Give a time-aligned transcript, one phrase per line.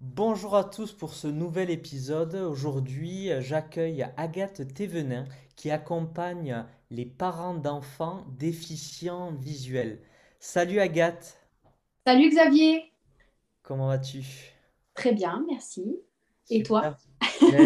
[0.00, 2.34] Bonjour à tous pour ce nouvel épisode.
[2.34, 5.24] Aujourd'hui, j'accueille Agathe Thévenin
[5.54, 10.00] qui accompagne les parents d'enfants déficients visuels.
[10.40, 11.38] Salut Agathe,
[12.04, 12.92] Salut Xavier,
[13.62, 14.24] comment vas-tu?
[14.94, 15.98] très bien, merci.
[16.50, 16.92] Et toi,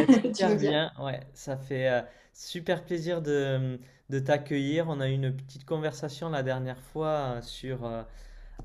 [0.08, 0.92] Super, bien?
[0.98, 2.02] Ouais, ça fait euh,
[2.32, 3.78] super plaisir de,
[4.10, 4.86] de t'accueillir.
[4.88, 8.02] On a eu une petite conversation la dernière fois euh, sur, euh,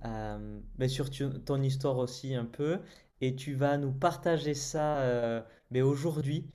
[0.05, 2.79] euh, ben, sur tu- ton histoire aussi un peu.
[3.21, 5.41] Et tu vas nous partager ça euh,
[5.71, 6.49] ben, aujourd'hui.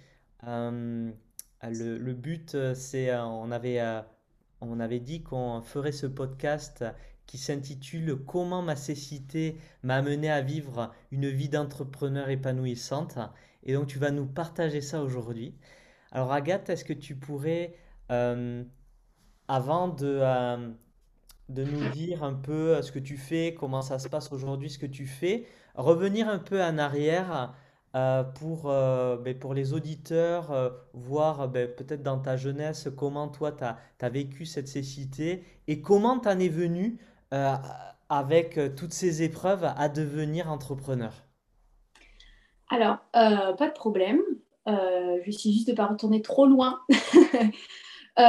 [0.47, 1.11] Euh,
[1.63, 3.81] le, but, euh, c'est, on avait,
[4.61, 6.85] on avait dit qu'on ferait ce podcast
[7.27, 13.19] qui s'intitule Comment ma cécité m'a amené à vivre une vie d'entrepreneur épanouissante.
[13.65, 15.55] Et donc tu vas nous partager ça aujourd'hui.
[16.11, 17.77] Alors Agathe, est-ce que tu pourrais,
[18.09, 20.21] avant de,
[21.49, 24.79] de nous dire un peu ce que tu fais, comment ça se passe aujourd'hui, ce
[24.79, 27.55] que tu fais, revenir un peu en arrière
[27.95, 33.29] euh, pour, euh, ben, pour les auditeurs, euh, voir ben, peut-être dans ta jeunesse comment
[33.29, 36.99] toi tu as, vécu cette cécité et comment tu en es venu
[38.11, 41.13] avec toutes ces épreuves à devenir entrepreneur.
[42.69, 44.21] Alors, pas de problème.
[44.67, 46.81] Je suis juste de pas retourner trop loin.
[48.19, 48.23] Euh,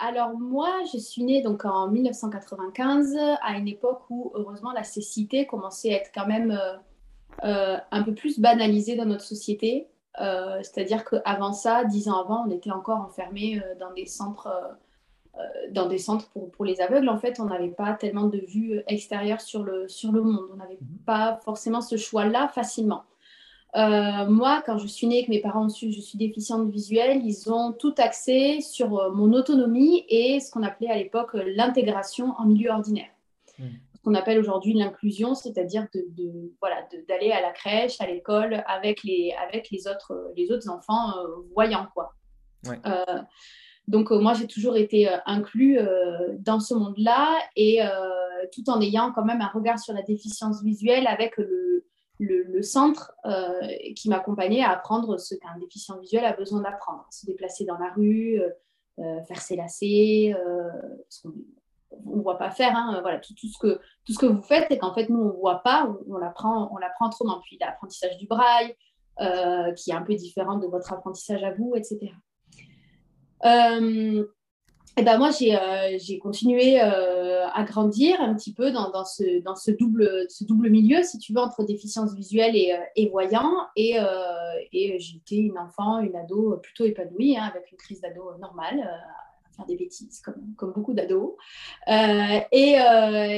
[0.00, 5.46] alors moi, je suis née donc en 1995, à une époque où heureusement la cécité
[5.46, 6.76] commençait à être quand même euh,
[7.44, 9.88] euh, un peu plus banalisée dans notre société.
[10.20, 14.48] Euh, c'est-à-dire qu'avant ça, dix ans avant, on était encore enfermés dans des centres,
[15.72, 17.10] dans des centres pour, pour les aveugles.
[17.10, 20.48] En fait, on n'avait pas tellement de vue extérieure sur le, sur le monde.
[20.52, 20.98] On n'avait Mhm.
[21.04, 23.04] pas forcément ce choix-là facilement.
[23.76, 26.70] Euh, moi, quand je suis née, que mes parents ont su que je suis déficiente
[26.70, 31.34] visuelle, ils ont tout axé sur euh, mon autonomie et ce qu'on appelait à l'époque
[31.34, 33.10] euh, l'intégration en milieu ordinaire.
[33.58, 33.72] Mhm.
[33.94, 36.76] Ce qu'on appelle aujourd'hui l'inclusion, c'est-à-dire de, de- voilà,
[37.08, 41.26] d'aller à la crèche, à l'école avec les, avec les autres, les autres enfants euh,
[41.52, 42.14] voyants, quoi.
[42.66, 42.78] Ouais.
[42.86, 43.20] Euh,
[43.88, 45.78] donc, moi, j'ai toujours été inclus
[46.40, 47.78] dans ce monde-là et
[48.50, 51.84] tout en ayant quand même un regard sur la déficience visuelle avec le,
[52.18, 53.60] le, centre euh,
[53.94, 57.06] qui m'accompagnait à apprendre ce qu'un déficient visuel a besoin d'apprendre.
[57.10, 58.50] Se déplacer dans la rue, euh,
[58.98, 60.34] euh, faire ses lacets,
[61.08, 61.34] ce qu'on
[62.04, 62.74] on ne voit pas faire.
[62.74, 65.32] hein, voilà, tout, ce que, tout ce que vous faites et qu'en fait, nous, on
[65.32, 67.40] ne voit pas, on, l'apprend on l'apprend autrement.
[67.44, 68.74] Puis l'apprentissage du braille,
[69.76, 72.12] qui est un peu différent de votre apprentissage à vous, etc.
[74.98, 79.04] et ben moi, j'ai euh, j'ai continué euh, à grandir un petit peu dans, dans,
[79.04, 82.78] ce, dans ce, double, ce double milieu, si tu veux, entre déficience visuelle et, euh,
[82.96, 83.52] et voyant.
[83.76, 84.04] Et, euh,
[84.72, 89.48] et j'étais une enfant, une ado plutôt épanouie, hein, avec une crise d'ado normale, euh,
[89.48, 91.34] à faire des bêtises, comme, comme beaucoup d'ados.
[91.88, 92.76] Euh, et,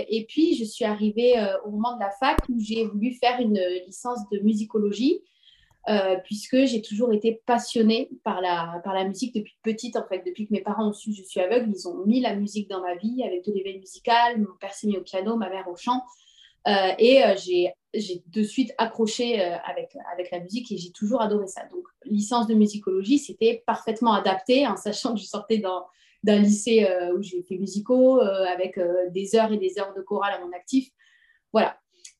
[0.09, 3.61] et puis, je suis arrivée au moment de la fac où j'ai voulu faire une
[3.85, 5.23] licence de musicologie
[5.88, 10.22] euh, puisque j'ai toujours été passionnée par la, par la musique depuis petite, en fait.
[10.26, 12.69] Depuis que mes parents ont su que je suis aveugle, ils ont mis la musique
[12.69, 14.38] dans ma vie avec de l'éveil musical.
[14.38, 16.03] Mon père s'est mis au piano, ma mère au chant.
[16.66, 17.72] Euh, et euh, j'ai,
[18.26, 21.65] de suite accroché avec, avec la musique et j'ai toujours adoré ça.
[21.72, 25.62] Donc, licence de musicologie, c'était parfaitement adapté, en sachant que je sortais
[26.22, 28.78] d'un lycée où j'ai fait musicaux, avec
[29.10, 30.91] des heures et des heures de chorale à mon actif.
[31.53, 31.78] Voilà.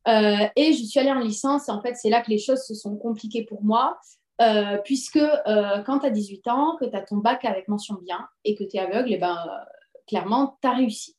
[0.08, 2.62] Euh, et je suis allée en licence, et en fait, c'est là que les choses
[2.62, 3.98] se sont compliquées pour moi,
[4.41, 7.94] euh, puisque euh, quand tu as 18 ans, que tu as ton bac avec mention
[7.94, 9.64] bien et que tu es aveugle, et ben, euh,
[10.06, 11.16] clairement, tu as réussi.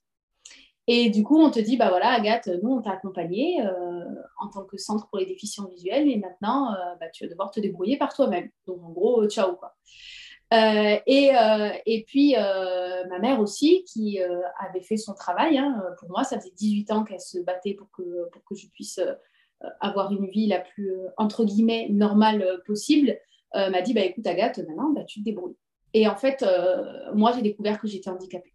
[0.88, 3.62] Et du coup, on te dit, bah voilà, Agathe, nous, on t'a accompagnée
[4.40, 7.60] en tant que centre pour les déficients visuels, et maintenant, bah, tu vas devoir te
[7.60, 8.50] débrouiller par toi-même.
[8.66, 9.76] Donc, en gros, ciao, quoi.
[10.52, 14.20] Euh, et, euh, et puis, euh, ma mère aussi, qui
[14.60, 15.58] avait fait son travail.
[15.58, 18.68] Hein, pour moi, ça faisait 18 ans qu'elle se battait pour que, pour que je
[18.68, 19.00] puisse
[19.82, 23.18] avoir une vie la plus, entre guillemets, normale possible.
[23.54, 25.58] M'a dit, bah, écoute, Agathe, maintenant, bah, tu te débrouilles.
[25.94, 26.46] Et en fait,
[27.14, 28.54] moi, j'ai découvert que j'étais handicapée.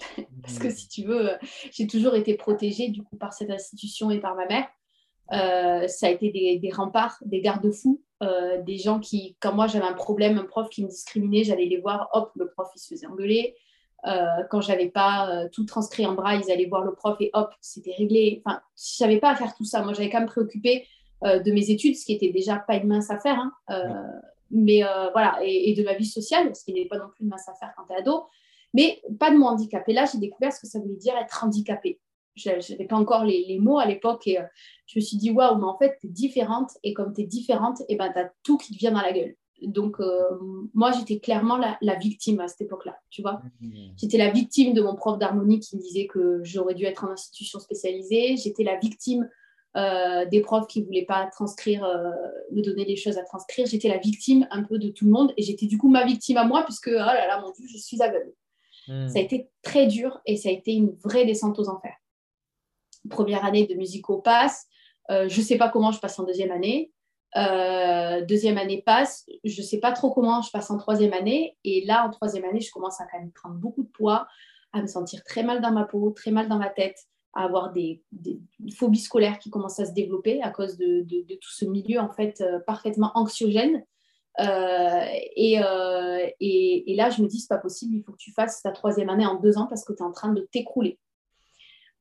[0.42, 1.30] Parce que si tu veux,
[1.70, 5.88] j'ai toujours été protégée du coup par cette institution et par ma mère.
[5.88, 9.92] Ça a été des remparts, des garde-fous, euh, des gens qui, quand moi j'avais un
[9.92, 13.06] problème, un prof qui me discriminait, j'allais les voir, hop, le prof il se faisait
[13.06, 13.56] engueuler.
[14.06, 17.30] Euh, quand j'avais pas euh, tout transcrit en braille, ils allaient voir le prof et
[17.32, 18.42] hop, c'était réglé.
[18.44, 19.82] Enfin, je savais pas à faire tout ça.
[19.82, 20.86] Moi, j'avais quand même préoccupé
[21.24, 23.38] euh, de mes études, ce qui était déjà pas une mince affaire.
[23.38, 23.52] Hein.
[23.70, 23.92] Ouais.
[24.50, 24.82] Mais
[25.12, 27.48] voilà, et, et, de ma vie sociale, ce qui n'est pas non plus une mince
[27.48, 28.26] affaire quand tu es ado.
[28.72, 29.82] Mais pas de mon handicap.
[29.88, 31.98] Et là, j'ai découvert ce que ça voulait dire être handicapé.
[32.34, 34.44] Je n'avais pas encore les, les, mots à l'époque et euh,
[34.86, 36.70] je me suis dit, waouh, mais en fait, tu es différente.
[36.82, 39.12] Et comme tu es différente, et ben, tu as tout qui te vient dans la
[39.12, 39.36] gueule.
[39.62, 40.20] Donc, euh,
[40.74, 43.40] moi, j'étais clairement la, la, victime à cette époque-là, tu vois.
[43.60, 43.70] Mmh.
[43.96, 47.10] J'étais la victime de mon prof d'harmonie qui me disait que j'aurais dû être en
[47.10, 48.36] institution spécialisée.
[48.36, 49.28] J'étais la victime
[49.76, 52.10] euh, des profs qui ne voulaient pas transcrire, euh,
[52.52, 53.66] me donner des choses à transcrire.
[53.66, 56.36] J'étais la victime un peu de tout le monde et j'étais du coup ma victime
[56.36, 58.32] à moi puisque, oh là là, mon Dieu, je suis aveugle.
[58.86, 59.08] Hmm.
[59.08, 61.96] Ça a été très dur et ça a été une vraie descente aux enfers.
[63.10, 64.66] Première année de musico passe,
[65.10, 66.92] euh, je ne sais pas comment je passe en deuxième année.
[68.26, 71.56] deuxième année passe, je ne sais pas trop comment je passe en troisième année.
[71.64, 74.26] Et là, en troisième année, je commence à quand même prendre beaucoup de poids,
[74.72, 76.98] à me sentir très mal dans ma peau, très mal dans ma tête
[77.34, 78.02] à avoir des,
[78.76, 81.02] phobies scolaires qui commencent à se développer à cause de,
[81.34, 83.84] tout ce milieu en fait euh, parfaitement anxiogène.
[84.40, 88.32] Euh, euh, et, et, là, je me dis, c'est pas possible, il faut que tu
[88.32, 90.98] fasses ta troisième année en deux ans parce que tu es en train de t'écrouler.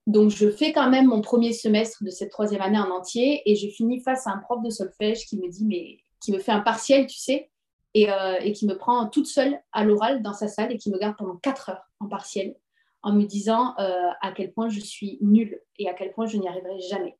[0.05, 3.55] Donc, je fais quand même mon premier semestre de cette troisième année en entier et
[3.55, 6.51] je finis face à un prof de solfège qui me dit, mais qui me fait
[6.51, 7.49] un partiel, tu sais,
[7.93, 8.07] et,
[8.41, 11.15] et qui me prend toute seule à l'oral dans sa salle et qui me garde
[11.17, 12.55] pendant quatre heures en partiel
[13.03, 16.37] en me disant euh, à quel point je suis nulle et à quel point je
[16.37, 17.17] n'y arriverai jamais.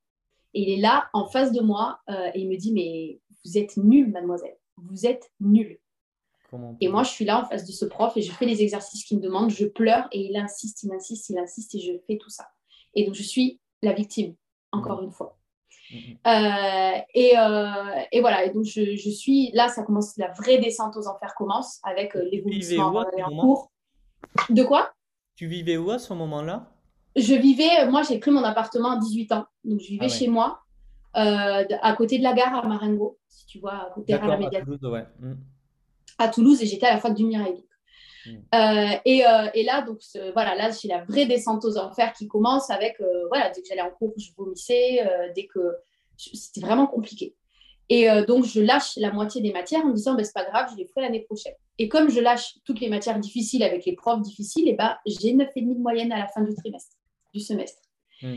[0.53, 3.57] Et il est là, en face de moi, euh, et il me dit, mais vous
[3.57, 5.77] êtes nulle, mademoiselle, vous êtes nulle.
[6.80, 9.03] Et moi, je suis là en face de ce prof et je fais les exercices
[9.03, 12.18] qu'il me demande, je pleure et il insiste, il insiste, il insiste et je fais
[12.18, 12.47] tout ça.
[12.95, 14.36] Et donc, je suis la victime,
[14.72, 15.06] encore mmh.
[15.06, 15.38] une fois.
[15.92, 16.18] Mmh, mmh.
[16.28, 21.07] Euh, et, voilà, et donc je, je, suis là, ça commence, la vraie descente aux
[21.07, 23.72] enfers commence avec l'évolution en cours.
[24.50, 24.94] De quoi?
[25.36, 26.72] Tu vivais où à ce moment-là?
[27.16, 30.28] Je vivais, moi j'ai pris mon appartement à 18 ans, donc je vivais ah chez
[30.28, 30.62] moi,
[31.16, 34.34] euh, à côté de la gare à Marengo, si tu vois, à côté de la
[34.34, 35.06] À Toulouse, ouais.
[35.19, 35.36] Hmm.
[36.18, 37.63] À Toulouse et j'étais à la fac du Mirail.
[38.25, 38.38] Hmm.
[38.56, 40.00] Euh, et, euh, et, là, donc
[40.34, 43.81] voilà, là j'ai la vraie descente aux enfers qui commence avec, voilà, dès que j'allais
[43.81, 45.60] en cours, je vomissais, dès que
[46.18, 47.36] c'était vraiment compliqué.
[47.90, 50.46] Et euh, donc, je lâche la moitié des matières en me disant, ben, c'est pas
[50.46, 51.54] grave, je les ferai l'année prochaine.
[51.78, 54.96] Et comme je lâche toutes les matières difficiles avec les profs difficiles, et eh ben,
[55.06, 56.96] j'ai 9,5 de moyenne à la fin du trimestre,
[57.34, 57.81] du semestre.
[58.22, 58.36] Hmm.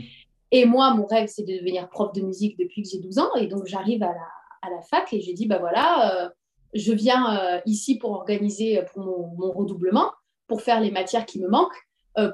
[0.51, 3.35] Et moi, mon rêve, c'est de devenir prof de musique depuis que j'ai 12 ans.
[3.35, 4.27] Et donc, j'arrive à la,
[4.61, 6.29] à la, fac et je dis, ben voilà, euh,
[6.73, 10.11] je viens euh, ici pour organiser pour mon, redoublement,
[10.47, 11.87] pour faire les matières qui me manquent,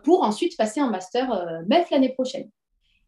[0.06, 2.50] pour ensuite passer en master MEF l'année prochaine.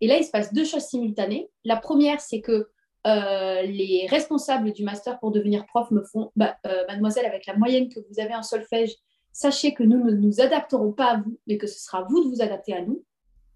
[0.02, 1.50] Et là, il se passe deux choses simultanées.
[1.64, 2.68] La première, c'est que
[3.08, 7.56] euh, les responsables du master pour devenir prof me font bah, euh, Mademoiselle, avec la
[7.56, 8.96] moyenne que vous avez en solfège,
[9.32, 12.30] sachez que nous ne nous adapterons pas à vous, mais que ce sera vous de
[12.30, 13.04] vous adapter à nous.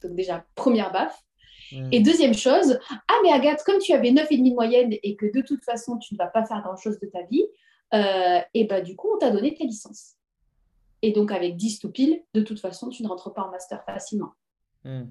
[0.04, 1.20] Donc, déjà, première baffe.
[1.72, 1.90] Hmm.
[1.92, 5.42] Et deuxième chose, ah, mais Agathe, comme tu avais 9,5 de moyenne et que de
[5.42, 7.46] toute façon, tu ne vas pas faire grand-chose de ta vie,
[7.94, 10.16] euh, et bah, du coup, on t'a donné ta licence.
[11.02, 13.84] Et donc, avec 10 tout pile, de toute façon, tu ne rentres pas en master
[13.86, 14.34] facilement.
[14.84, 15.06] Hmm.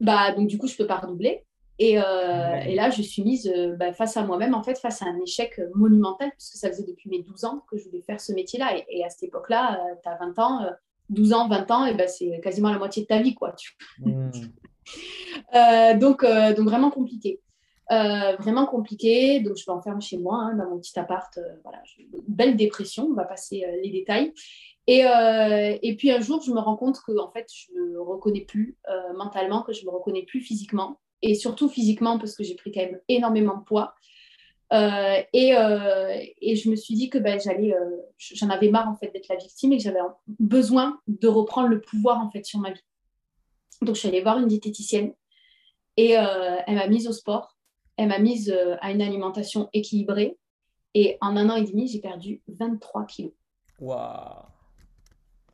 [0.00, 1.44] Bah, donc, du coup, je ne peux pas redoubler.
[1.80, 5.06] Euh, et, là, je suis mise euh, bah, face à moi-même, en fait, face à
[5.06, 8.32] un échec monumental, puisque ça faisait depuis mes 12 ans que je voulais faire ce
[8.32, 8.72] métier-là.
[8.88, 10.66] Et, à cette époque-là, tu as 20 ans,
[11.10, 13.34] 12 ans, 20 ans, et ben, c'est quasiment la moitié de ta vie.
[13.34, 13.54] Quoi,
[13.98, 14.30] mmh.
[16.00, 17.40] Donc, donc, vraiment compliqué.
[17.90, 19.40] vraiment compliqué.
[19.40, 21.38] Donc, je me enferme chez moi, hein, dans mon petit appart.
[21.62, 21.82] voilà,
[22.28, 24.32] belle dépression, on va passer les détails.
[24.86, 25.02] Et,
[25.82, 28.76] et, puis un jour, je me rends compte que en fait, je me reconnais plus
[29.16, 32.80] mentalement, que je me reconnais plus physiquement et surtout physiquement parce que j'ai pris quand
[32.80, 33.94] même énormément de poids.
[34.72, 38.88] Euh, et, euh, et, je me suis dit que ben, j'allais, euh, j'en avais marre
[38.88, 40.00] en fait d'être la victime et que j'avais
[40.40, 42.80] besoin de reprendre le pouvoir en fait sur ma vie.
[43.82, 45.12] Donc je suis allée voir une diététicienne
[45.96, 47.56] et elle m'a mise au sport,
[47.96, 50.38] elle m'a mise à une alimentation équilibrée
[50.94, 53.32] et en un an et demi j'ai perdu 23 kilos.
[53.80, 54.46] Wow.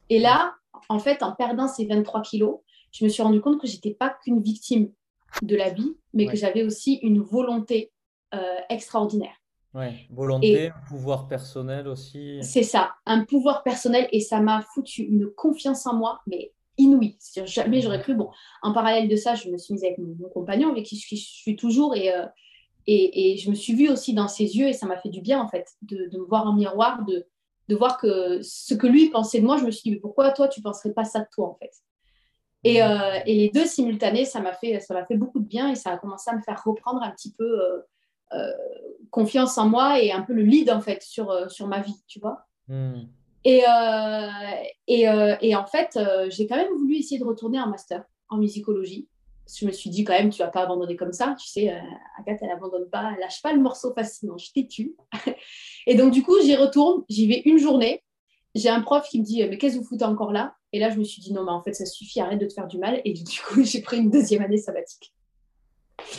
[0.08, 0.54] Et là,
[0.88, 2.60] en fait, en perdant ces 23 kilos,
[2.92, 4.92] je me suis rendu compte que j'étais pas qu'une victime
[5.40, 7.90] de la vie, mais que j'avais aussi une volonté
[8.34, 9.34] euh, extraordinaire.
[9.74, 12.42] Ouais, volonté, pouvoir personnel aussi.
[12.42, 17.18] C'est ça, un pouvoir personnel et ça m'a foutu une confiance en moi, mais inouïe.
[17.44, 18.14] Jamais j'aurais cru.
[18.14, 18.30] Bon,
[18.62, 21.56] en parallèle de ça, je me suis mise avec mon, compagnon, avec qui je, suis
[21.56, 22.26] toujours, euh,
[22.86, 25.20] et, et, je me suis vue aussi dans ses yeux et ça m'a fait du
[25.20, 27.26] bien en fait, de, me voir en miroir, de,
[27.68, 30.30] de voir que ce que lui pensait de moi, je me suis dit, mais pourquoi
[30.32, 31.72] toi, tu ne penserais pas ça de toi en fait?
[32.64, 35.70] Et, euh, et, les deux simultanés, ça m'a fait, ça m'a fait beaucoup de bien
[35.70, 37.80] et ça a commencé à me faire reprendre un petit peu euh,
[38.34, 38.52] euh,
[39.10, 42.20] confiance en moi et un peu le lead en fait sur, sur ma vie, tu
[42.20, 42.46] vois?
[42.68, 43.02] Hmm.
[43.44, 43.62] Et,
[44.86, 45.06] et,
[45.40, 49.08] et, en fait, j'ai quand même voulu essayer de retourner en master en musicologie.
[49.58, 51.74] Je me suis dit quand même, tu vas pas abandonner comme ça, tu sais,
[52.18, 54.94] Agathe, elle abandonne pas, elle lâche pas le morceau facilement, je t'ai tu.
[55.86, 58.02] et donc du coup, j'y retourne, j'y vais une journée.
[58.54, 60.54] J'ai un prof qui me dit, mais qu'est-ce que vous foutez encore là?
[60.72, 62.52] Et là, je me suis dit, non, mais en fait, ça suffit, arrête de te
[62.52, 63.00] faire du mal.
[63.04, 65.12] Et du coup, j'ai pris une deuxième année sabbatique.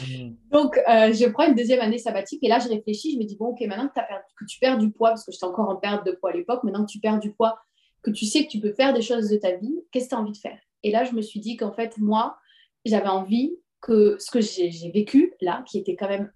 [0.02, 0.36] Mmh.
[0.52, 3.36] Donc, euh, je prends une deuxième année sabbatique et là, je réfléchis, je me dis,
[3.36, 6.12] bon, ok, maintenant que, tu perds du poids, parce que j'étais encore en perte de
[6.12, 7.58] poids à l'époque, maintenant que tu perds du poids,
[8.02, 10.16] que tu sais que tu peux faire des choses de ta vie, qu'est-ce que tu
[10.16, 10.60] as envie de faire?
[10.84, 12.38] Et là, je me suis dit qu'en fait, moi,
[12.86, 16.32] j'avais envie que ce que j'ai vécu là, qui était quand même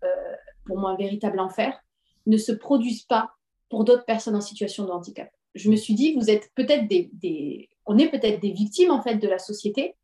[0.66, 1.78] pour moi un véritable enfer,
[2.26, 3.32] ne se produise pas
[3.70, 5.30] pour d'autres personnes en situation de handicap.
[5.56, 9.16] Je me suis dit, vous êtes peut-être des, on est peut-être des victimes en fait
[9.16, 9.96] de la société,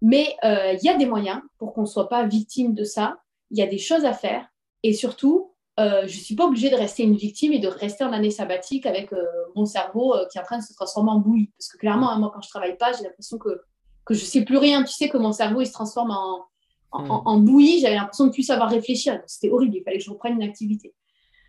[0.00, 3.18] mais il y a des moyens pour qu'on ne soit pas victime de ça.
[3.50, 4.46] Il y a des choses à faire
[4.82, 8.04] et surtout, euh, je ne suis pas obligée de rester une victime et de rester
[8.04, 9.24] en année sabbatique avec euh,
[9.54, 11.50] mon cerveau euh, qui est en train de se transformer en bouillie.
[11.56, 13.60] Parce que clairement, hein, moi, quand je ne travaille pas, j'ai l'impression que,
[14.04, 14.82] que je ne sais plus rien.
[14.82, 16.46] Tu sais que mon cerveau, il se transforme en,
[16.90, 17.44] en, hmm.
[17.44, 17.80] bouillie.
[17.80, 19.20] J'avais l'impression de ne plus savoir réfléchir.
[19.26, 19.76] C'était horrible.
[19.76, 20.94] Il fallait que je reprenne une activité.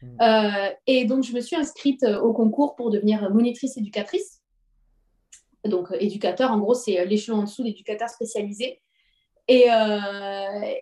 [0.01, 0.15] Hmm.
[0.87, 4.38] et donc, je me suis inscrite au concours pour devenir monitrice éducatrice.
[5.65, 8.81] Donc, éducateur, en gros, c'est l'échelon en dessous d'éducateur spécialisé.
[9.47, 9.65] Et,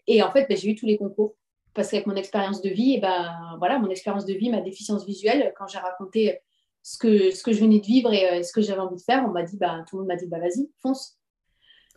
[0.07, 1.35] et en fait, ben, j'ai eu tous les concours
[1.73, 5.05] parce qu'avec mon expérience de vie, et ben, voilà, mon expérience de vie, ma déficience
[5.05, 6.39] visuelle, quand j'ai raconté
[6.87, 9.01] ce que, ce que je venais de vivre et euh, ce que j'avais envie de
[9.01, 11.19] faire, on m'a dit, bah, tout le monde m'a dit, bah, vas-y, fonce.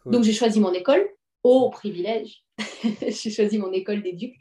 [0.04, 1.08] Donc j'ai choisi mon école,
[1.44, 2.44] au privilège.
[3.00, 4.34] j'ai choisi mon école d'éduc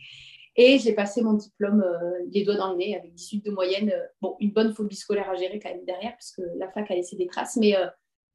[0.55, 3.91] et j'ai passé mon diplôme euh, les doigts dans le nez avec 18 de moyenne.
[3.91, 6.89] Euh, bon, une bonne phobie scolaire à gérer quand même derrière, parce que la fac
[6.89, 7.75] a laissé des traces, mais,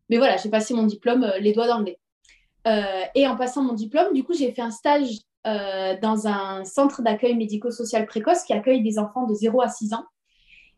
[0.08, 1.98] mais voilà, j'ai passé mon diplôme les doigts dans le nez.
[3.14, 7.02] et en passant mon diplôme, du coup, j'ai fait un stage euh, dans un centre
[7.02, 10.06] d'accueil médico-social précoce qui accueille des enfants de 0 à 6 ans.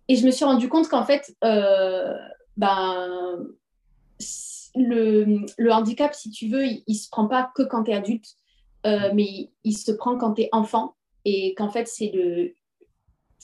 [0.08, 2.12] Et je me suis rendu compte qu'en fait, euh,
[2.56, 3.46] ben,
[4.74, 8.26] le, handicap, si tu veux, il ne se prend pas que quand tu es adulte,
[8.86, 10.96] euh, mais il, se prend quand tu es enfant.
[11.24, 12.52] Et qu'en fait, c'est le,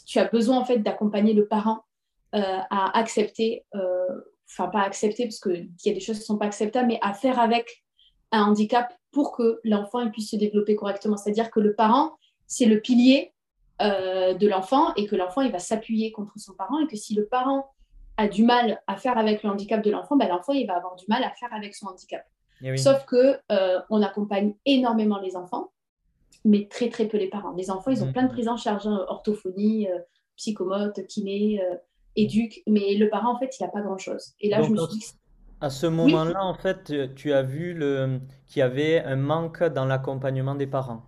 [0.04, 1.84] tu as besoin en fait d'accompagner le parent
[2.32, 3.64] à accepter,
[4.52, 6.98] enfin pas accepter parce qu'il y a des choses qui ne sont pas acceptables, mais
[7.02, 7.84] à faire avec
[8.32, 11.16] un handicap pour que l'enfant puisse se développer correctement.
[11.16, 12.12] C'est-à-dire que le parent,
[12.46, 13.32] c'est le pilier
[13.80, 17.14] euh, de l'enfant et que l'enfant, il va s'appuyer contre son parent et que si
[17.14, 17.70] le parent
[18.16, 20.96] a du mal à faire avec le handicap de l'enfant, ben, l'enfant, il va avoir
[20.96, 22.24] du mal à faire avec son handicap.
[22.62, 25.72] Eh Sauf que euh, on accompagne énormément les enfants,
[26.44, 27.52] mais très très peu les parents.
[27.52, 28.32] Les enfants, ils ont plein de mmh.
[28.32, 29.98] prises en charge, hein, orthophonie, euh,
[30.36, 31.60] psychomote, kiné,
[32.16, 34.32] éduc, mais le parent, en fait, il n'a pas grand-chose.
[34.40, 35.06] Et là, je me suis dit,
[35.60, 38.20] à ce moment-là, en fait, tu as vu le...
[38.46, 41.02] qu'il y avait un manque dans l'accompagnement des parents.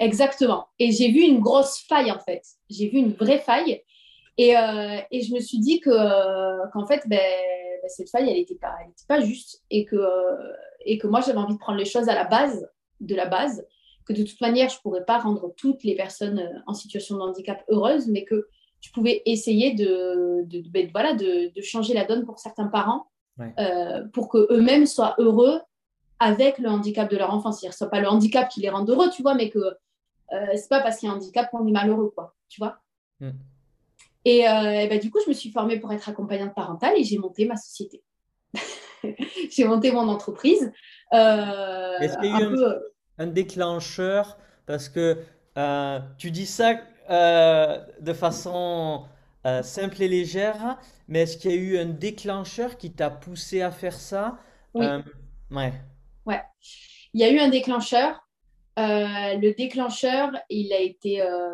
[0.00, 0.66] Exactement.
[0.78, 2.42] Et j'ai vu une grosse faille, en fait.
[2.68, 3.82] J'ai vu une vraie faille.
[4.38, 8.28] Et, euh, et je me suis dit que, euh, qu'en fait, ben, ben, cette faille,
[8.30, 8.74] elle n'était pas,
[9.06, 9.62] pas juste.
[9.70, 10.52] Et que, euh,
[10.86, 12.66] et que moi, j'avais envie de prendre les choses à la base,
[13.00, 13.64] de la base.
[14.06, 17.20] Que de toute manière, je ne pourrais pas rendre toutes les personnes en situation de
[17.20, 18.48] handicap heureuses, mais que
[18.80, 23.06] je pouvais essayer de, de, ben, voilà, de, de changer la donne pour certains parents
[23.58, 25.60] euh, pour qu'eux-mêmes soient heureux
[26.18, 27.52] avec le handicap de leur enfant.
[27.52, 29.58] C'est-à-dire que ce soit pas le handicap qui les rend heureux, tu vois, mais que
[29.58, 32.78] euh, c'est pas parce qu'il y a un handicap qu'on est malheureux, quoi, tu vois.
[33.20, 33.30] Mm.
[34.26, 37.18] Et, euh, bah, du coup, je me suis formée pour être accompagnante parentale et j'ai
[37.18, 38.02] monté ma société.
[39.50, 40.70] j'ai monté mon entreprise.
[41.14, 42.58] Euh, Est-ce qu'il y a eu
[43.18, 44.36] un, déclencheur?
[44.66, 45.16] Parce que
[46.18, 46.74] tu dis ça
[47.10, 49.04] de façon
[49.62, 53.70] simple et légère, mais est-ce qu'il y a eu un déclencheur qui t'a poussé à
[53.70, 54.38] faire ça?
[54.74, 54.86] Oui.
[54.86, 55.02] Euh,
[55.50, 55.72] ouais.
[56.24, 56.40] Ouais.
[57.12, 58.26] Il y a eu un déclencheur.
[58.78, 61.50] Euh, le déclencheur, il a été, euh,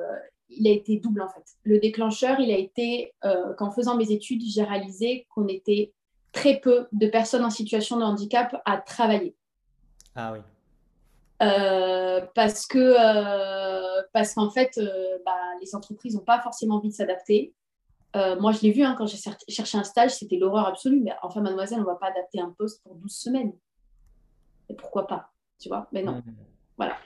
[0.50, 1.44] il a été double en fait.
[1.64, 3.14] Le déclencheur, il a été
[3.56, 5.92] qu'en faisant mes études, j'ai réalisé qu'on était
[6.32, 9.34] très peu de personnes en situation de handicap à travailler.
[10.14, 10.40] Ah oui.
[11.38, 12.94] Parce que
[14.12, 14.80] parce qu'en fait,
[15.24, 17.54] bah, les entreprises n'ont pas forcément envie de s'adapter.
[18.16, 21.00] Euh, moi, je l'ai vu hein, quand j'ai cherché un stage, c'était l'horreur absolue.
[21.00, 23.52] Mais enfin, mademoiselle, on ne va pas adapter un poste pour 12 semaines.
[24.68, 26.12] Et pourquoi pas Tu vois Mais non.
[26.12, 26.34] Mmh.
[26.78, 26.96] Voilà.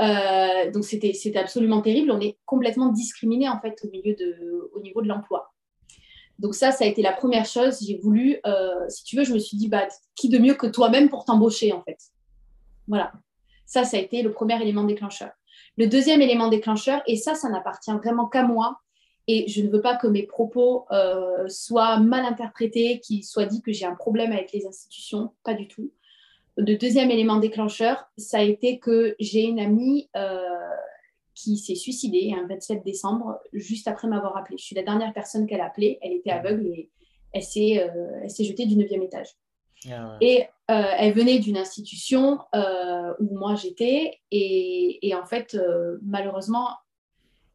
[0.00, 2.10] Euh, donc, c'était absolument terrible.
[2.10, 5.52] On est complètement discriminé, en fait, au, milieu de, au niveau de l'emploi.
[6.38, 7.78] Donc, ça, ça a été la première chose.
[7.86, 10.66] J'ai voulu, euh, si tu veux, je me suis dit, bah, qui de mieux que
[10.66, 11.98] toi-même pour t'embaucher, en fait?
[12.88, 13.12] Voilà.
[13.66, 15.30] Ça, ça a été le premier élément déclencheur.
[15.76, 18.80] Le deuxième élément déclencheur, et ça, ça n'appartient vraiment qu'à moi,
[19.28, 23.60] et je ne veux pas que mes propos euh, soient mal interprétés, qu'il soit dit
[23.60, 25.90] que j'ai un problème avec les institutions, pas du tout.
[26.56, 30.40] Le deuxième élément déclencheur, ça a été que j'ai une amie euh,
[31.34, 34.56] qui s'est suicidée un 27 décembre, juste après m'avoir appelé.
[34.58, 35.98] Je suis la dernière personne qu'elle a appelée.
[36.00, 36.90] Elle était aveugle et
[37.32, 39.36] elle s'est, euh, jetée du neuvième étage.
[39.90, 42.38] Ah et elle venait d'une institution
[43.20, 44.20] où moi j'étais.
[44.30, 45.56] Et, en fait,
[46.02, 46.68] malheureusement,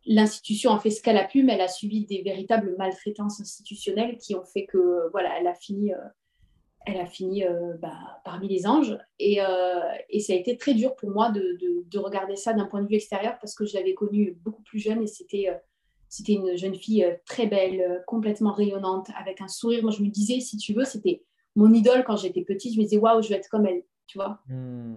[0.06, 4.18] l'institution a fait ce qu'elle a pu, mais elle a subi des véritables maltraitances institutionnelles
[4.18, 5.98] qui ont fait que voilà, elle a fini, euh,
[6.86, 8.98] elle a fini euh, bah, parmi les anges.
[9.20, 12.66] Et, euh, et, ça a été très dur pour moi de, de, regarder ça d'un
[12.66, 15.50] point de vue extérieur parce que je l'avais connue beaucoup plus jeune et c'était
[16.10, 19.82] c'était une jeune fille très belle, complètement rayonnante, avec un sourire.
[19.82, 21.24] Moi, je me disais, si tu veux, c'était
[21.56, 22.74] mon idole quand j'étais petite.
[22.74, 24.40] Je me disais, waouh, je vais être comme elle, tu vois.
[24.48, 24.96] Hmm.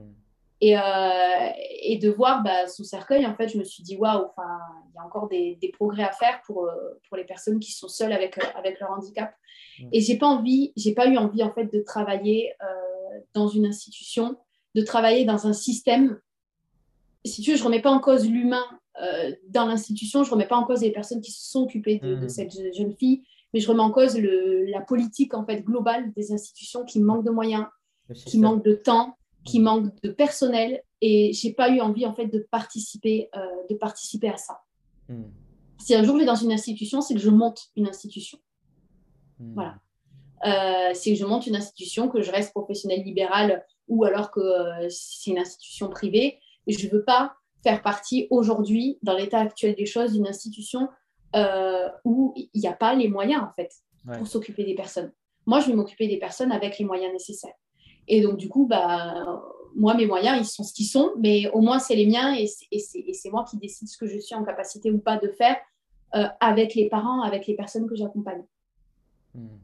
[0.60, 1.50] Et, euh,
[1.82, 4.58] et de voir bah, son cercueil, en fait, je me suis dit, waouh, enfin,
[4.88, 6.74] il y a encore des, des, progrès à faire pour, euh,
[7.08, 9.34] pour les personnes qui sont seules avec, euh, avec leur handicap.
[9.80, 9.88] Mmh.
[9.92, 13.66] Et j'ai pas envie, j'ai pas eu envie, en fait, de travailler euh, dans une
[13.66, 14.36] institution,
[14.74, 16.18] de travailler dans un système.
[17.24, 18.64] Si tu veux, je remets pas en cause l'humain
[19.02, 22.14] euh, dans l'institution, je remets pas en cause les personnes qui se sont occupées de,
[22.14, 22.20] mmh.
[22.20, 26.12] de cette jeune fille, mais je remets en cause le, la politique, en fait, globale
[26.14, 27.66] des institutions qui manquent de moyens,
[28.26, 32.26] qui manquent de temps, qui manque de personnel et j'ai pas eu envie en fait
[32.26, 34.60] de participer, euh, de participer à ça.
[35.08, 35.24] Hmm.
[35.78, 38.38] Si un jour je vais dans une institution, c'est que je monte une institution.
[39.38, 39.54] Hmm.
[39.54, 39.76] Voilà.
[40.46, 44.40] Euh, c'est que je monte une institution, que je reste professionnel libéral ou alors que
[44.40, 46.40] euh, c'est une institution privée.
[46.66, 50.88] Et je ne veux pas faire partie aujourd'hui, dans l'état actuel des choses, d'une institution
[52.04, 53.72] où il n'y a pas les moyens en fait
[54.16, 55.12] pour s'occuper des personnes.
[55.46, 57.54] Moi, je vais m'occuper des personnes avec les moyens nécessaires.
[58.08, 59.24] Et donc, du coup, bah,
[59.74, 62.46] moi, mes moyens, ils sont ce qu'ils sont, mais au moins, c'est les miens et
[62.46, 65.56] c'est moi qui décide ce que je suis en capacité ou pas de faire
[66.14, 68.44] euh, avec les parents, avec les personnes que j'accompagne.
[69.34, 69.58] Hmm.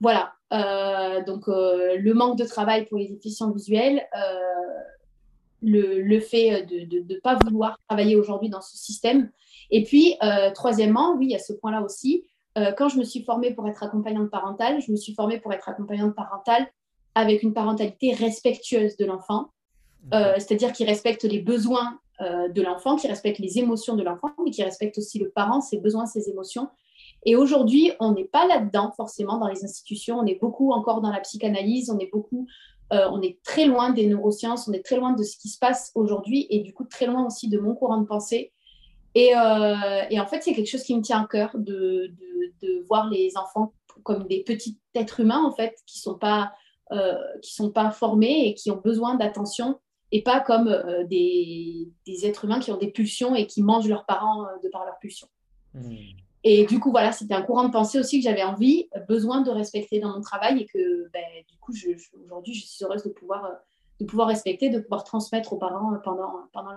[0.00, 0.34] Voilà.
[0.52, 4.06] Euh, donc, euh, le manque de travail pour les déficients visuels,
[5.62, 9.30] le, le, fait de ne pas vouloir travailler aujourd'hui dans ce système.
[9.70, 10.14] Et puis,
[10.54, 12.24] troisièmement, oui, à ce point-là aussi,
[12.76, 15.68] quand je me suis formée pour être accompagnante parentale, je me suis formée pour être
[15.68, 16.66] accompagnante parentale
[17.16, 19.48] avec une parentalité respectueuse de l'enfant,
[20.12, 24.32] euh, c'est-à-dire qui respecte les besoins euh, de l'enfant, qui respecte les émotions de l'enfant,
[24.44, 26.68] mais qui respecte aussi le parent, ses besoins, ses émotions.
[27.24, 31.10] Et aujourd'hui, on n'est pas là-dedans forcément dans les institutions, on est beaucoup encore dans
[31.10, 32.46] la psychanalyse, on est beaucoup,
[32.92, 35.58] euh, on est très loin des neurosciences, on est très loin de ce qui se
[35.58, 38.52] passe aujourd'hui et du coup très loin aussi de mon courant de pensée.
[39.18, 39.28] Et,
[40.10, 43.08] et en fait, c'est quelque chose qui me tient à cœur de, de, de, voir
[43.08, 46.52] les enfants comme des petits êtres humains en fait, qui sont pas
[46.92, 49.80] euh, qui sont pas formés et qui ont besoin d'attention
[50.12, 53.88] et pas comme euh, des, des, êtres humains qui ont des pulsions et qui mangent
[53.88, 55.26] leurs parents euh, de par leurs pulsions.
[55.74, 55.96] Hmm.
[56.44, 59.50] Et du coup, voilà, c'était un courant de pensée aussi que j'avais envie, besoin de
[59.50, 61.88] respecter dans mon travail et que ben, du coup, je,
[62.24, 63.50] aujourd'hui, je suis heureuse de pouvoir,
[63.98, 66.70] de pouvoir respecter, de pouvoir transmettre aux parents pendant, pendant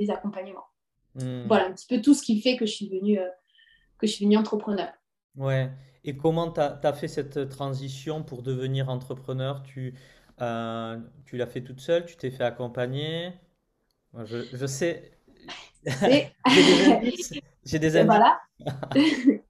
[0.00, 0.66] les accompagnements.
[1.16, 1.46] Hmm.
[1.46, 3.18] Voilà un petit peu tout ce qui fait que je suis devenue,
[3.98, 4.92] que je suis devenue entrepreneur.
[5.36, 5.70] Ouais.
[6.04, 9.62] Et comment tu as, fait cette transition pour devenir entrepreneur?
[9.64, 9.94] Tu,
[10.40, 12.06] euh, tu l'as fait toute seule?
[12.06, 13.32] Tu t'es fait accompagner?
[14.24, 15.18] Je, je, sais.
[17.64, 18.06] J'ai des amis.
[18.06, 18.40] Voilà.
[18.64, 19.40] euh,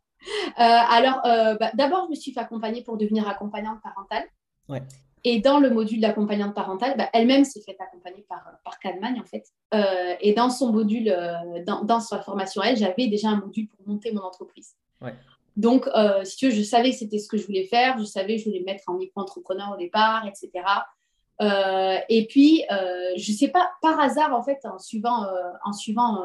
[0.57, 4.25] alors, euh, bah, d'abord, je me suis fait accompagner pour devenir accompagnante parentale.
[4.69, 4.83] Ouais.
[5.29, 9.25] Et dans le module d'accompagnante parentale, bah, elle-même s'est faite accompagner par, par Cadman, en
[9.25, 9.45] fait.
[9.75, 11.15] Euh, et dans son module,
[11.67, 14.77] dans, dans, sa formation, elle, j'avais déjà un module pour monter mon entreprise.
[15.01, 15.15] Ouais.
[15.57, 17.99] Donc, euh, si tu veux, je savais que c'était ce que je voulais faire.
[17.99, 20.51] Je savais que je voulais mettre en micro-entrepreneur au départ, etc.
[21.41, 25.27] Euh, et puis, euh, je ne sais pas, par hasard, en fait, en suivant,
[25.65, 26.25] en suivant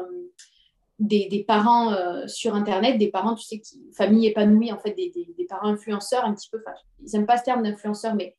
[0.98, 1.96] des, des, parents
[2.28, 6.24] sur Internet, des parents, tu sais, qui, famille épanouie, en fait, des, des, parents influenceurs,
[6.24, 6.62] un petit peu,
[7.00, 8.36] ils n'aiment pas ce terme d'influenceur, mais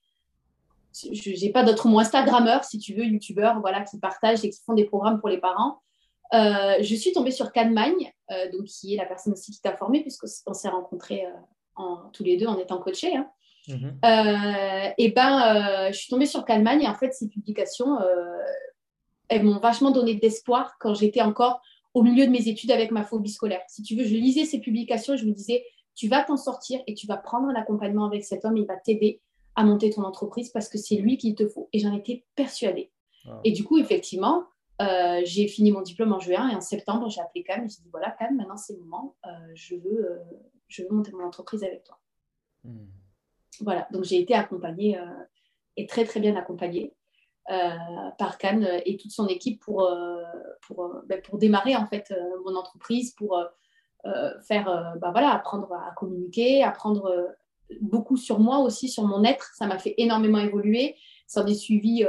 [0.94, 4.60] je n'ai pas d'autre mot, Instagrammeur, si tu veux, YouTubeur, voilà, qui partagent et qui
[4.66, 5.82] font des programmes pour les parents.
[6.34, 9.76] Euh, je suis tombée sur Cadmagne, euh, donc qui est la personne aussi qui t'a
[9.76, 11.30] formée, puisqu'on s'est rencontrés euh,
[11.76, 13.16] en, tous les deux en étant coachés.
[13.16, 13.30] Hein.
[13.70, 13.98] Mhm.
[14.98, 17.98] et ben, je suis tombée sur Cadmagne et en fait, ces publications,
[19.30, 21.62] elles m'ont vachement donné d'espoir quand j'étais encore
[21.94, 23.62] au milieu de mes études avec ma phobie scolaire.
[23.70, 25.64] Si tu veux, je lisais ces publications, je me disais,
[25.96, 28.76] tu vas t'en sortir et tu vas prendre un accompagnement avec cet homme, il va
[28.76, 29.22] t'aider
[29.56, 31.70] à monter ton entreprise parce que c'est lui qu'il te faut.
[31.74, 32.92] Et j'en étais persuadée.
[33.44, 34.48] Et du coup, effectivement,
[34.82, 37.82] euh, j'ai fini mon diplôme en juin et en septembre, j'ai appelé Cam et j'ai
[37.82, 40.24] dit voilà, Cam, maintenant c'est le moment, euh, je, veux, euh,
[40.68, 42.00] je veux monter mon entreprise avec toi.
[42.64, 42.88] Hmm.
[43.62, 45.00] Voilà, donc j'ai été accompagnée
[45.78, 46.96] et très très bien accompagnée
[47.46, 49.88] par Cam et toute son équipe pour,
[50.66, 52.12] pour, ben, pour démarrer en fait
[52.46, 53.40] mon entreprise, pour
[54.48, 57.36] faire, ben, voilà, apprendre à communiquer, apprendre
[57.82, 59.52] beaucoup sur moi aussi, sur mon être.
[59.56, 60.96] Ça m'a fait énormément évoluer.
[61.28, 62.06] Ça a suivi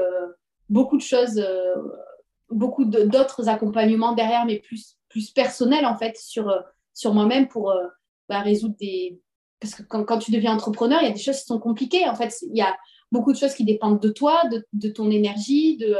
[0.68, 1.40] beaucoup de choses
[2.50, 6.60] beaucoup d'autres accompagnements derrière, mais plus, plus personnels en fait sur, euh,
[6.92, 7.86] sur moi-même pour euh,
[8.28, 9.20] bah, résoudre des.
[9.60, 12.06] Parce que quand, quand, tu deviens entrepreneur, il y a des choses qui sont compliquées.
[12.06, 12.76] En fait, il y a
[13.12, 15.96] beaucoup de choses qui dépendent de toi, de, de ton énergie, de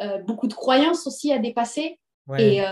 [0.00, 1.99] euh, beaucoup de croyances aussi à dépasser.
[2.38, 2.62] Et,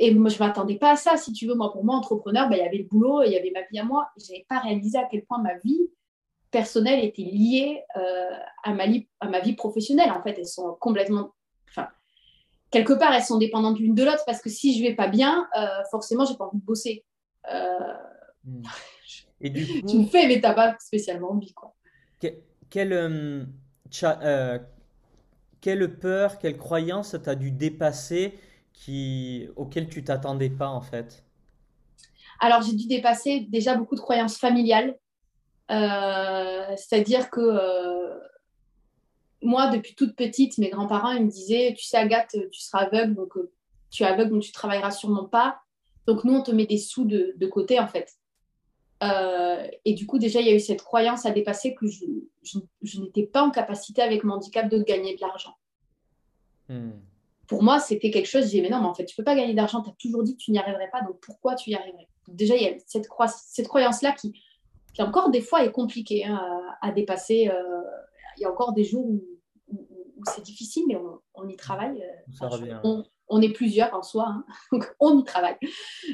[0.00, 1.16] et, moi, je ne m'attendais pas à ça.
[1.16, 3.32] Si tu veux, moi, pour moi, entrepreneur, bah, il y avait le boulot et il
[3.32, 4.08] y avait ma vie à moi.
[4.16, 5.90] Je n'avais pas réalisé à quel point ma vie
[6.50, 7.82] personnelle était liée
[8.62, 8.84] à, ma,
[9.20, 10.10] à ma vie professionnelle.
[10.10, 11.32] En fait, elles sont complètement
[12.74, 15.48] quelque part, elles sont dépendantes l'une de l'autre parce que si je vais pas bien,
[15.56, 17.04] euh, forcément, j'ai pas envie de bosser.
[17.52, 17.94] Euh,
[18.44, 18.62] hmm.
[19.40, 21.74] Et du coup, tu me fais, mais t'as pas spécialement envie, quoi.
[22.70, 24.58] quel, euh,
[25.60, 28.34] quelle peur, quelle croyance tu as dû dépasser
[28.74, 31.24] qui, auquel tu t'attendais pas en fait?
[32.40, 34.98] Alors, j'ai dû dépasser déjà beaucoup de croyances familiales.
[35.70, 38.18] Euh, c'est-à-dire que euh,
[39.40, 43.14] moi, depuis toute petite, mes grands-parents ils me disaient Tu sais, Agathe, tu seras aveugle,
[43.14, 43.50] donc euh,
[43.90, 45.60] tu es aveugle, donc tu travailleras sûrement pas.
[46.06, 48.12] Donc, nous, on te met des sous de, de côté, en fait.
[49.84, 52.04] et du coup, déjà, il y a eu cette croyance à dépasser que je,
[52.42, 55.56] je, n'étais pas en capacité, avec mon handicap, de gagner de l'argent.
[56.68, 56.90] Hmm
[57.46, 59.34] pour moi, c'était quelque chose, je disais, mais non, mais en fait, tu peux pas
[59.34, 61.74] gagner d'argent, tu as toujours dit que tu n'y arriverais pas, donc pourquoi tu y
[61.74, 62.08] arriverais?
[62.28, 64.32] Déjà, il y a cette, cette croyance-là qui,
[64.94, 66.40] qui, encore des fois, est compliquée hein,
[66.80, 67.48] à, dépasser.
[67.48, 67.82] Euh,
[68.38, 69.22] il y a encore des jours où,
[70.34, 70.96] c'est difficile, mais
[71.34, 72.02] on, y travaille.
[72.40, 75.58] Euh, on, est plusieurs en soi, hein, donc on y travaille.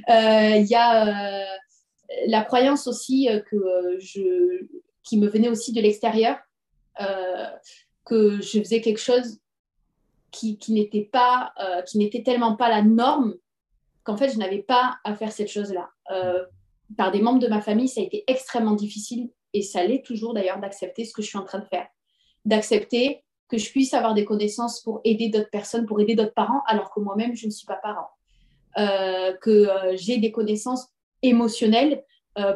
[0.08, 1.46] Euh, il y a
[2.26, 4.66] la croyance aussi que je,
[5.04, 6.38] qui me venait aussi de l'extérieur,
[8.04, 9.38] que je faisais quelque chose
[10.30, 13.34] qui, n'était pas, euh, qui n'était tellement pas la norme
[14.04, 15.90] qu'en fait, je n'avais pas à faire cette chose-là.
[16.10, 16.44] Euh,
[16.96, 20.34] par des membres de ma famille, ça a été extrêmement difficile, et ça l'est toujours
[20.34, 21.86] d'ailleurs, d'accepter ce que je suis en train de faire.
[22.44, 26.62] D'accepter que je puisse avoir des connaissances pour aider d'autres personnes, pour aider d'autres parents,
[26.66, 28.08] alors que moi-même, je ne suis pas parent.
[28.78, 30.88] Euh, que j'ai des connaissances
[31.22, 32.04] émotionnelles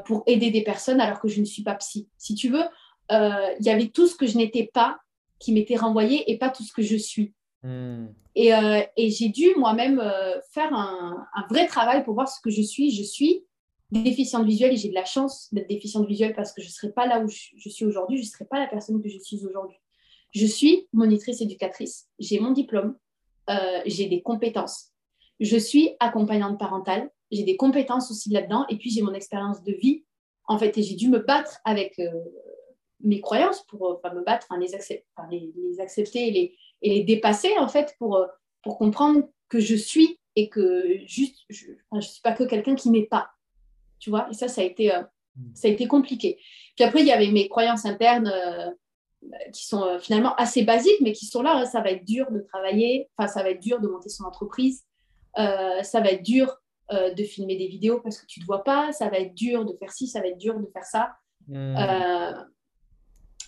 [0.04, 2.08] pour aider des personnes, alors que je ne suis pas psy.
[2.16, 2.64] Si tu veux,
[3.10, 4.98] il y avait tout ce que je n'étais pas
[5.40, 7.34] qui m'était renvoyé et pas tout ce que je suis.
[7.64, 8.08] Hmm.
[8.36, 12.60] Euh, et, j'ai dû moi-même euh, faire un, vrai travail pour voir ce que je
[12.60, 12.90] suis.
[12.90, 13.44] Je suis
[13.90, 16.92] déficiente visuelle et j'ai de la chance d'être déficiente visuelle parce que je ne serais
[16.92, 19.44] pas là où je, suis aujourd'hui, je ne serais pas la personne que je suis
[19.46, 19.78] aujourd'hui.
[20.32, 22.96] Je suis monitrice éducatrice, j'ai mon diplôme,
[23.48, 24.90] euh, j'ai des compétences.
[25.40, 29.72] Je suis accompagnante parentale, j'ai des compétences aussi là-dedans et puis j'ai mon expérience de
[29.72, 30.04] vie
[30.46, 32.00] en fait j'ai dû me battre avec
[33.00, 34.68] mes croyances pour me battre, les,
[35.30, 38.26] les, les, accepter et les, et les dépasser en fait pour, euh,
[38.62, 42.90] pour comprendre que je suis et que juste, je ne suis pas que quelqu'un qui
[42.90, 43.30] n'est pas.
[43.98, 45.02] Tu vois, et ça, ça a, été, euh,
[45.36, 45.54] mm.
[45.54, 46.38] ça a été compliqué.
[46.76, 48.70] Puis après, il y avait mes croyances internes euh,
[49.52, 51.56] qui sont finalement assez basiques, mais qui sont là.
[51.56, 51.64] Hein.
[51.64, 54.84] Ça va être dur de travailler, enfin, ça va être dur de monter son entreprise,
[55.34, 56.54] ça va être dur
[56.90, 59.64] de filmer des vidéos parce que tu ne te vois pas, ça va être dur
[59.64, 61.16] de faire ci, ça va être dur de faire ça.
[61.48, 62.44] Mm.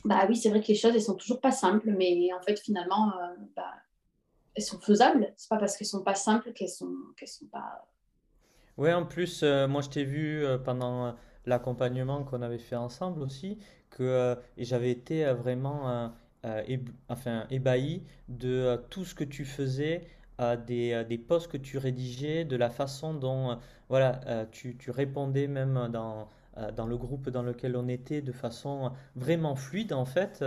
[0.07, 2.61] Bah oui, c'est vrai que les choses, elles sont toujours pas simples, mais en fait,
[2.61, 3.73] finalement, euh, bah,
[4.55, 5.33] elles sont faisables.
[5.37, 7.89] C'est pas parce qu'elles sont pas simples qu'elles sont, qu'elles sont pas.
[8.77, 13.21] Oui, en plus, euh, moi, je t'ai vu euh, pendant l'accompagnement qu'on avait fait ensemble
[13.21, 13.59] aussi,
[13.91, 16.13] que j'avais été vraiment
[17.09, 20.07] enfin, ébahi de tout ce que tu faisais.
[20.67, 25.89] Des, des posts que tu rédigeais, de la façon dont voilà, tu, tu répondais même
[25.91, 26.29] dans,
[26.77, 30.45] dans le groupe dans lequel on était de façon vraiment fluide en fait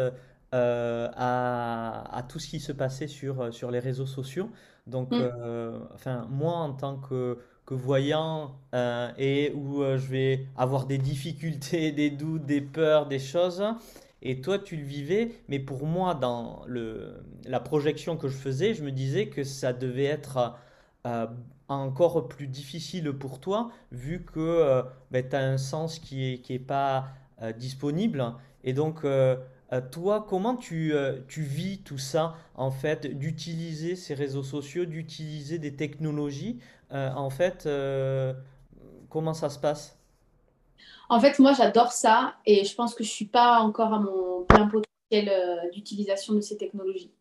[0.55, 4.49] euh, à, à, tout ce qui se passait sur, sur les réseaux sociaux.
[4.87, 5.19] Donc, mm.
[5.21, 8.55] euh, enfin, moi en tant que, que voyant
[9.17, 13.63] et où je vais avoir des difficultés, des doutes, des peurs, des choses,
[14.21, 18.73] et toi, tu le vivais, mais pour moi, dans le, la projection que je faisais,
[18.73, 20.55] je me disais que ça devait être
[21.75, 26.39] encore plus difficile pour toi, vu que euh, ben, tu as un sens qui n'est
[26.39, 27.07] qui est pas
[27.41, 28.33] euh, disponible.
[28.63, 29.37] Et donc, euh,
[29.91, 30.93] toi, comment tu,
[31.27, 36.59] tu vis tout ça, en fait, d'utiliser ces réseaux sociaux, d'utiliser des technologies
[36.91, 37.69] En fait,
[39.09, 39.95] comment ça se passe?
[41.07, 43.99] En fait, moi, j'adore ça et je pense que je ne suis pas encore à
[43.99, 45.31] mon plein potentiel
[45.71, 47.11] d'utilisation de ces technologies.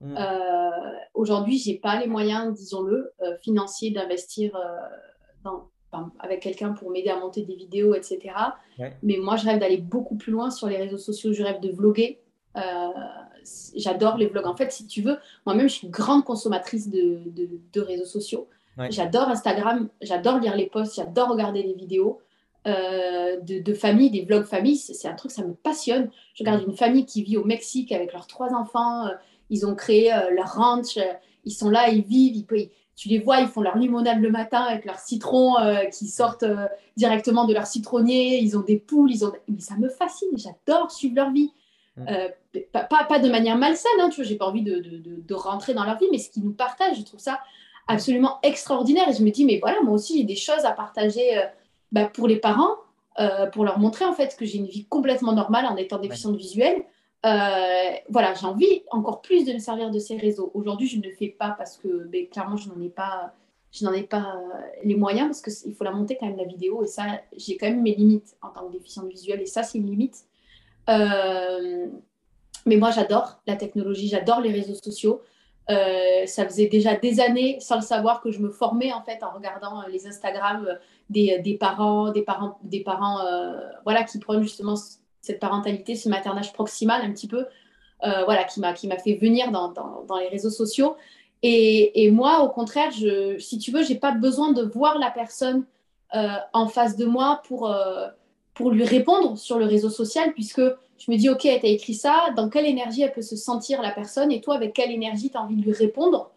[0.00, 0.16] Mm.
[0.16, 0.70] Euh,
[1.14, 5.50] aujourd'hui, je n'ai pas les moyens, disons-le, euh, financiers d'investir euh,
[6.20, 8.32] avec quelqu'un pour m'aider à monter des vidéos, etc.
[9.02, 11.32] Mais moi, je rêve d'aller beaucoup plus loin sur les réseaux sociaux.
[11.32, 12.20] Je rêve de vloguer.
[13.74, 14.46] J'adore les vlogs.
[14.46, 17.20] En fait, si tu veux, moi-même, je suis une grande consommatrice de,
[17.72, 18.48] de, réseaux sociaux.
[18.88, 22.20] J'adore Instagram, j'adore lire les posts, j'adore regarder les vidéos.
[22.66, 26.10] de, de, famille, des vlogs famille, c'est un truc, ça me passionne.
[26.34, 29.08] Je regarde une famille qui vit au Mexique avec leurs trois enfants,
[29.50, 31.12] ils ont créé euh, leur ranch, euh,
[31.44, 32.46] ils sont là, ils vivent,
[32.96, 36.44] tu les vois, ils font leur limonade le matin avec leurs citrons euh, qui sortent
[36.96, 39.32] directement de leur citronnier, ils ont des poules, ils ont...
[39.48, 41.52] mais ça me fascine, j'adore suivre leur vie.
[41.96, 42.04] Mm.
[42.72, 46.06] pas, de manière malsaine, hein, tu vois, j'ai pas envie de, rentrer dans leur vie,
[46.10, 47.40] mais ce qu'ils nous partagent, je trouve ça
[47.88, 49.08] absolument extraordinaire.
[49.08, 51.42] Et je me dis, mais voilà, moi aussi, j'ai des choses à partager
[51.90, 52.76] bah, pour les parents,
[53.52, 56.84] pour leur montrer en fait que j'ai une vie complètement normale en étant déficiente visuelle.
[57.26, 60.50] Euh, voilà, j'ai envie encore plus de me servir de ces réseaux.
[60.54, 63.34] Aujourd'hui, je ne le fais pas parce que ben, clairement, je n'en ai pas,
[63.72, 66.44] je n'en ai pas euh, les moyens parce qu'il faut la monter quand même la
[66.44, 69.62] vidéo et ça, j'ai quand même mes limites en tant que déficiente visuelle et ça,
[69.62, 70.24] c'est une limite.
[70.88, 71.88] Euh,
[72.66, 75.22] Mais moi, j'adore la technologie, j'adore les réseaux sociaux.
[76.26, 79.30] Ça faisait déjà des années, sans le savoir, que je me formais en fait en
[79.30, 80.68] regardant les Instagram
[81.10, 83.20] des, des parents, des parents, des parents,
[83.84, 84.74] voilà, qui prennent justement
[85.20, 87.46] cette parentalité, ce maternage proximal un petit peu,
[88.02, 90.96] voilà, qui m'a qui m'a fait venir dans, dans, les réseaux sociaux.
[91.42, 95.10] Et, et moi, au contraire, je, si tu veux, j'ai pas besoin de voir la
[95.10, 95.64] personne
[96.12, 97.70] en face de moi pour
[98.54, 100.62] pour lui répondre sur le réseau social, puisque
[101.00, 103.80] je me dis, OK, elle t'a écrit ça, dans quelle énergie elle peut se sentir
[103.80, 106.30] la personne, et toi, avec quelle énergie tu as envie de lui répondre?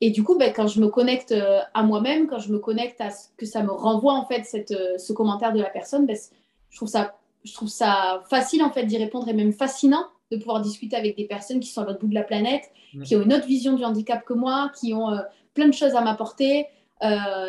[0.00, 3.00] Et du coup, ben, quand je me connecte euh, à moi-même, quand je me connecte
[3.00, 6.06] à ce que ça me renvoie, en fait, cette, euh, ce commentaire de la personne,
[6.06, 6.16] ben,
[6.70, 7.14] je, trouve ça,
[7.44, 11.16] je trouve ça facile, en fait, d'y répondre, et même fascinant de pouvoir discuter avec
[11.16, 12.70] des personnes qui sont à l'autre bout de la planète,
[13.04, 15.20] qui ont une autre vision du handicap que moi, qui ont euh,
[15.54, 16.66] plein de choses à m'apporter.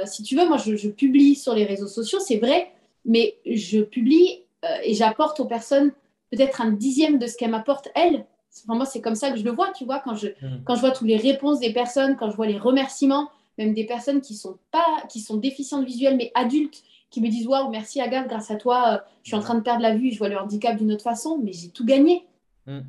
[0.06, 2.72] si tu veux, moi, je, je publie sur les réseaux sociaux, c'est vrai,
[3.06, 5.92] mais je publie euh, et j'apporte aux personnes
[6.32, 8.26] peut-être un dixième de ce qu'elles m'apportent elles.
[8.66, 10.64] Enfin, moi, c'est comme ça que je le vois, tu vois, quand je, mm.
[10.66, 13.86] quand je vois toutes les réponses des personnes, quand je vois les remerciements, même des
[13.86, 18.02] personnes qui sont pas, qui sont déficientes visuelles, mais adultes, qui me disent Waouh, merci
[18.02, 20.30] Agathe, grâce à toi, euh, je suis en train de perdre la vue, je vois
[20.30, 22.26] le handicap d'une autre façon, mais j'ai tout gagné.
[22.66, 22.80] Mm.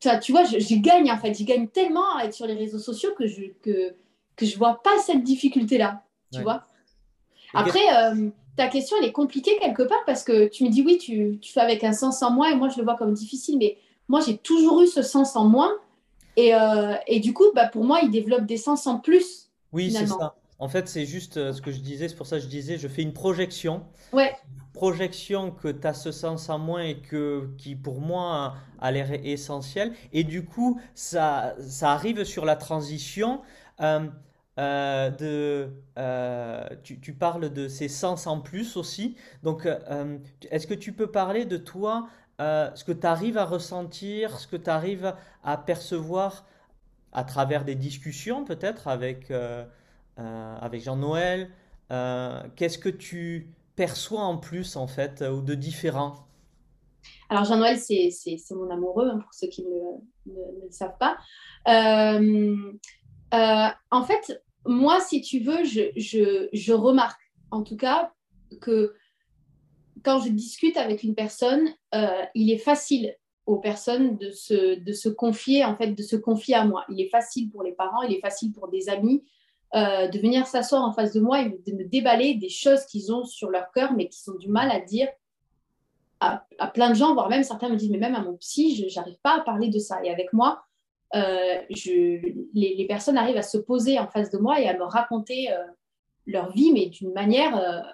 [0.00, 2.78] Ça, tu vois, j'y gagne en fait, j'y gagne tellement à être sur les réseaux
[2.78, 3.94] sociaux que je que,
[4.36, 6.02] que je vois pas cette difficulté-là,
[6.32, 6.66] tu vois.
[7.54, 10.98] Après, euh, ta question, elle est compliquée quelque part parce que tu me dis oui,
[10.98, 13.58] tu, tu, fais avec un sens en moins et moi, je le vois comme difficile.
[13.58, 13.78] Mais
[14.08, 15.72] moi, j'ai toujours eu ce sens en moins.
[16.36, 19.50] Et, euh, et du coup, bah, pour moi, il développe des sens en plus.
[19.72, 20.34] Oui, c'est ça.
[20.60, 22.08] En fait, c'est juste euh, ce que je disais.
[22.08, 23.86] C'est pour ça que je disais, je fais une projection.
[24.12, 24.36] Ouais.
[24.74, 29.10] Projection que tu as ce sens en moins et que, qui, pour moi, a l'air
[29.24, 29.92] essentiel.
[30.12, 33.40] Et du coup, ça, ça arrive sur la transition.
[33.80, 34.06] Euh,
[34.58, 39.16] euh, de, euh, tu, parles de ces sens en plus aussi.
[39.42, 39.66] Donc,
[40.50, 44.56] est-ce que tu peux parler de toi, ce que tu arrives à ressentir, ce que
[44.56, 46.44] tu arrives à percevoir
[47.12, 49.32] à travers des discussions peut-être avec,
[50.16, 51.50] avec Jean-Noël
[51.88, 56.26] Qu'est-ce que tu perçois en plus en fait ou de différent?
[57.28, 61.16] Alors Jean-Noël, c'est mon amoureux, hein, pour ceux qui ne, le savent pas.
[63.90, 67.20] en fait, moi, si tu veux, je, remarque
[67.50, 68.12] en tout cas
[68.60, 68.94] que
[70.02, 75.64] quand je discute avec une personne, euh, il est facile aux personnes de se confier,
[75.64, 76.84] en fait, de se confier à moi.
[76.88, 79.24] Il est facile pour les parents, il est facile pour des amis
[79.74, 83.12] euh, de venir s'asseoir en face de moi et de me déballer des choses qu'ils
[83.12, 85.08] ont sur leur cœur, mais qui sont du mal à dire
[86.18, 88.94] à, plein de gens, voire même certains me disent, mais même à mon psy, je
[88.94, 90.04] n'arrive pas à parler de ça.
[90.04, 90.64] Et avec moi,
[91.14, 91.60] euh,
[92.52, 95.64] les, personnes arrivent à se poser en face de moi et à me raconter euh,
[96.26, 97.84] leur vie, mais d'une manière,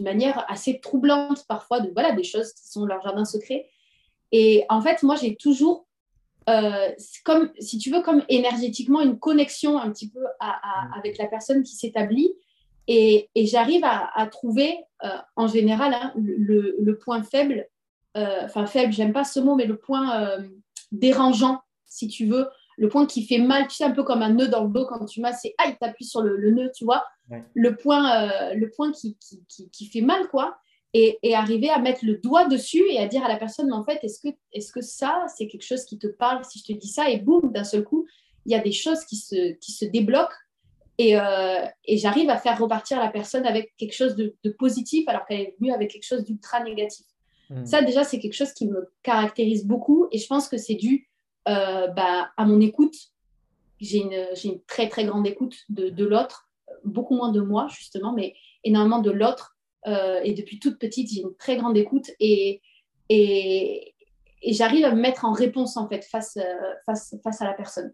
[0.00, 3.68] manière assez troublante parfois, de, voilà, des choses qui sont leur jardin secret.
[4.30, 5.86] Et en fait, moi, j'ai toujours,
[7.24, 10.96] comme, si tu veux, comme énergétiquement une connexion un petit peu mmh.
[10.96, 12.32] avec la personne qui s'établit.
[12.88, 14.76] Et, j'arrive à, trouver,
[15.36, 17.68] en général, hein, le, le, point faible,
[18.14, 20.38] enfin faible, j'aime pas ce mot, mais le point
[20.90, 21.60] dérangeant
[21.92, 24.48] si tu veux, le point qui fait mal, tu sais, un peu comme un nœud
[24.48, 27.04] dans le dos quand tu masses, c'est aïe, appuies sur le, nœud, tu vois,
[27.54, 30.56] le point, euh, le point qui, qui, qui, fait mal, quoi.
[30.94, 33.72] Et, et, arriver à mettre le doigt dessus et à dire à la personne, mais
[33.72, 36.64] en fait, est-ce que, est-ce que ça, c'est quelque chose qui te parle si je
[36.64, 37.08] te dis ça?
[37.08, 38.06] Et boum, d'un seul coup,
[38.44, 40.34] il y a des choses qui se, qui se débloquent
[40.98, 45.24] et, euh, et j'arrive à faire repartir la personne avec quelque chose de, positif alors
[45.26, 47.06] qu'elle est venue avec quelque chose d'ultra négatif.
[47.50, 47.64] Hmm.
[47.64, 51.08] Ça, déjà, c'est quelque chose qui me caractérise beaucoup et je pense que c'est dû
[51.48, 52.94] euh, bah, à mon écoute,
[53.80, 56.48] j'ai une, une, très très grande écoute de, de l'autre,
[56.84, 59.56] beaucoup moins de moi justement, mais énormément de l'autre.
[59.86, 62.60] Euh, et depuis toute petite, j'ai une très grande écoute et,
[63.08, 63.94] et,
[64.42, 67.54] et j'arrive à me mettre en réponse en fait face, euh, face, face à la
[67.54, 67.92] personne.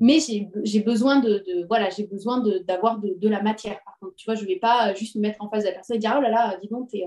[0.00, 3.82] Mais j'ai besoin de, de, voilà, j'ai besoin d'avoir de, de, la matière.
[3.84, 5.96] Par contre, tu vois, je vais pas juste me mettre en face de la personne
[5.96, 7.04] et dire oh là là, dis donc, t'es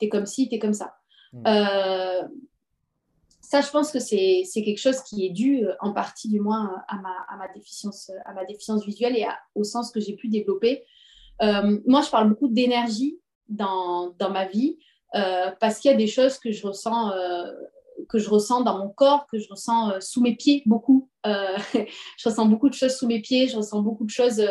[0.00, 0.96] es comme ci, t'es comme ça.
[1.32, 1.42] Mmh.
[1.46, 2.22] Euh,
[3.40, 6.82] ça, je pense que c'est quelque chose qui est dû euh, en partie, du moins,
[6.88, 10.28] à ma, à ma, déficience, à ma déficience visuelle et au sens que j'ai pu
[10.28, 10.84] développer.
[11.42, 14.78] Euh, moi, je parle beaucoup d'énergie dans, dans, ma vie
[15.14, 17.12] euh, parce qu'il y a des choses que je ressens.
[18.08, 21.08] que je ressens dans mon corps, que je ressens sous mes pieds beaucoup.
[21.24, 24.42] je ressens beaucoup de choses sous mes pieds, je ressens beaucoup de choses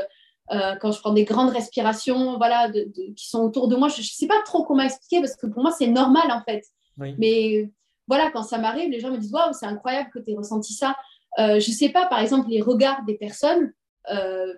[0.49, 3.89] quand je prends des grandes respirations voilà, de, qui sont autour de moi.
[3.89, 6.63] Je ne sais pas trop comment expliquer parce que pour moi, c'est normal en fait.
[6.97, 7.69] Mais
[8.08, 10.73] voilà, quand ça m'arrive, les gens me disent Waouh, c'est incroyable que tu aies ressenti
[10.73, 10.95] ça.
[11.39, 13.73] Euh, je ne sais pas, par exemple, les regards des personnes.
[14.12, 14.53] Euh,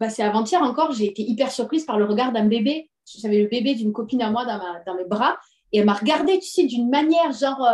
[0.00, 2.90] bah, c'est avant-hier encore, j'ai été hyper surprise par le regard d'un bébé.
[3.06, 5.38] J'avais le bébé d'une copine à moi dans, ma, dans mes bras
[5.72, 7.66] et elle m'a regardée, tu sais, d'une manière genre.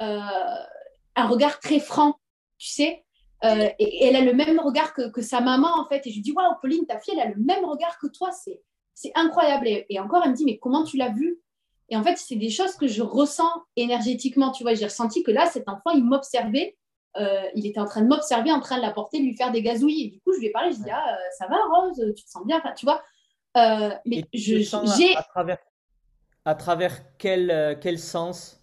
[0.00, 0.62] Euh,
[1.18, 2.18] un regard très franc,
[2.58, 3.04] tu sais.
[3.44, 6.06] Euh, et, elle a le même regard que, que, sa maman, en fait.
[6.06, 8.30] Et je lui dis, waouh, Pauline, ta fille, elle a le même regard que toi.
[8.32, 8.62] C'est,
[8.94, 9.66] c'est incroyable.
[9.68, 11.40] Et, encore, elle me dit, mais comment tu l'as vu
[11.88, 14.52] Et en fait, c'est des choses que je ressens énergétiquement.
[14.52, 16.76] Tu vois, j'ai ressenti que là, cet enfant, il m'observait.
[17.16, 19.50] Euh, il était en train de m'observer, en train de la porter, de lui faire
[19.50, 20.04] des gazouilles.
[20.04, 22.30] Et du coup, je lui ai parlé, je dis, ah, ça va, Rose, tu te
[22.30, 22.58] sens bien?
[22.58, 23.02] Enfin, Tu vois
[24.04, 24.58] mais je,
[24.96, 25.16] j'ai.
[25.16, 25.58] À travers,
[26.44, 28.58] à travers quel, quel sens?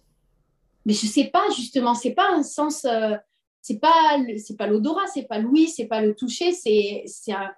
[0.86, 3.16] Mais je sais pas justement c'est pas un sens euh,
[3.60, 7.52] c'est pas c'est pas l'odorat c'est pas l'ouïe c'est pas le toucher c'est c'est un,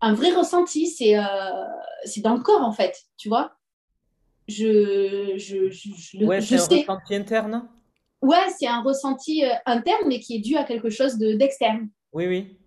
[0.00, 1.24] un, vrai ressenti c'est euh,
[2.04, 3.52] c'est dans le corps en fait tu vois?
[4.46, 7.68] Je je, je, ouais, c'est un ressenti interne
[8.22, 11.88] ouais c'est un ressenti euh, interne mais qui est dû à quelque chose de d'externe.
[12.12, 12.58] Oui oui.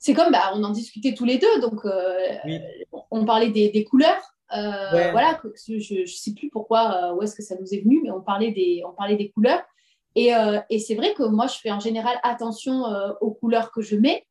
[0.00, 1.86] C'est comme bah, on en discutait tous les deux donc
[3.10, 7.34] on parlait des, des couleurs euh, voilà, je ne sais plus pourquoi, euh, où est-ce
[7.34, 9.62] que ça nous est venu, mais on parlait des, on parlait des couleurs.
[10.14, 12.84] Et, euh, et c'est vrai que moi, je fais en général attention
[13.20, 14.26] aux couleurs que je mets.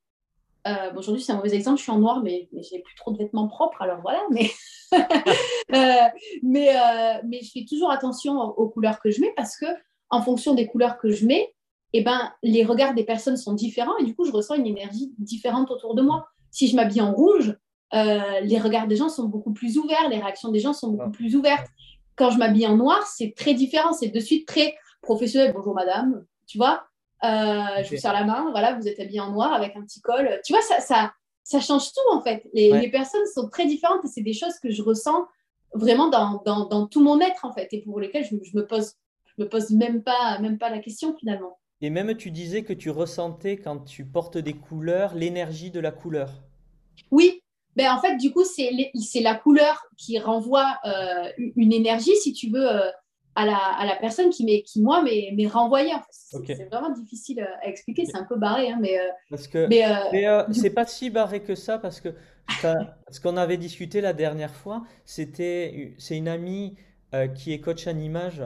[0.66, 3.12] Bon, Aujourd'hui, c'est un mauvais exemple, je suis en noir, mais, mais j'ai plus trop
[3.12, 4.22] de vêtements propres, alors voilà.
[4.32, 4.50] Mais,
[6.42, 9.68] mais, mais je fais toujours attention aux, couleurs que je mets parce que
[10.10, 11.54] en fonction des couleurs que je mets,
[11.94, 15.14] eh ben, les regards des personnes sont différents et du coup, je ressens une énergie
[15.20, 16.28] différente autour de moi.
[16.50, 17.56] Si je m'habille en rouge,
[17.96, 21.12] euh, les regards des gens sont beaucoup plus ouverts, les réactions des gens sont beaucoup
[21.12, 21.68] plus ouvertes.
[22.16, 25.54] Quand je m'habille en noir, c'est très différent, c'est de suite très professionnel.
[25.54, 26.86] Bonjour madame, tu vois,
[27.24, 30.02] euh, je vous serre la main, voilà, vous êtes habillé en noir avec un petit
[30.02, 30.40] col.
[30.44, 32.44] Tu vois, ça, ça, ça change tout en fait.
[32.54, 35.26] Les, personnes sont très différentes et c'est des choses que je ressens
[35.74, 38.66] vraiment dans, dans, dans, tout mon être en fait et pour lesquelles je, je, me
[38.66, 38.94] pose
[39.26, 41.60] je me pose même pas même pas la question finalement.
[41.82, 45.92] Et même tu disais que tu ressentais quand tu portes des couleurs l'énergie de la
[45.92, 46.30] couleur.
[47.12, 47.42] Oui,
[47.76, 52.50] ben, en fait, du coup, c'est la couleur qui renvoie euh, une énergie, si tu
[52.50, 52.90] veux, euh,
[53.36, 55.92] à, la, à, la, personne qui, qui moi, m'est renvoyée.
[56.12, 58.72] C'est vraiment difficile euh, à expliquer, c'est un peu barré.
[58.72, 58.98] Hein, mais
[59.30, 59.84] parce que, mais,
[60.54, 62.16] c'est pas si barré que ça, parce que
[63.12, 66.76] ce qu'on avait discuté la dernière fois, c'était c'est une amie
[67.36, 68.44] qui est coach en image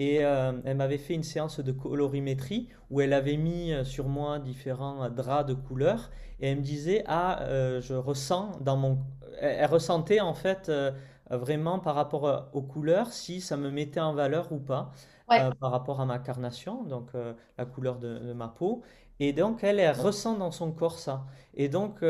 [0.00, 5.10] et elle m'avait fait une séance de colorimétrie où elle avait mis sur moi différents
[5.10, 6.10] draps de couleurs
[6.40, 8.98] et elle me disait ah euh, je ressens dans mon
[9.38, 10.90] elle, ressentait en fait euh,
[11.30, 14.92] vraiment par rapport euh, aux couleurs si ça me mettait en valeur ou pas
[15.28, 17.10] par rapport à ma carnation donc
[17.56, 18.82] la couleur de, ma peau
[19.20, 21.24] et donc elle, elle ressent dans son corps ça.
[21.54, 22.02] Et donc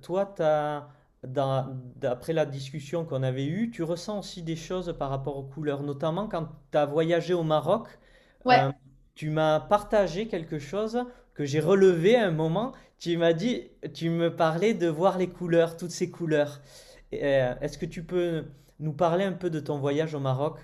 [0.00, 0.86] toi tu as
[1.24, 5.82] d'après la discussion qu'on avait eue, tu ressens aussi des choses par rapport aux couleurs,
[5.82, 7.86] notamment quand tu as voyagé au Maroc.
[9.14, 11.04] tu m'as partagé quelque chose
[11.34, 12.72] que j'ai relevé à un moment.
[12.98, 16.60] Tu m'as dit, tu me parlais de voir les couleurs, toutes ces couleurs.
[17.14, 18.44] Euh, est-ce que tu peux
[18.80, 20.58] nous parler un peu de ton voyage au Maroc?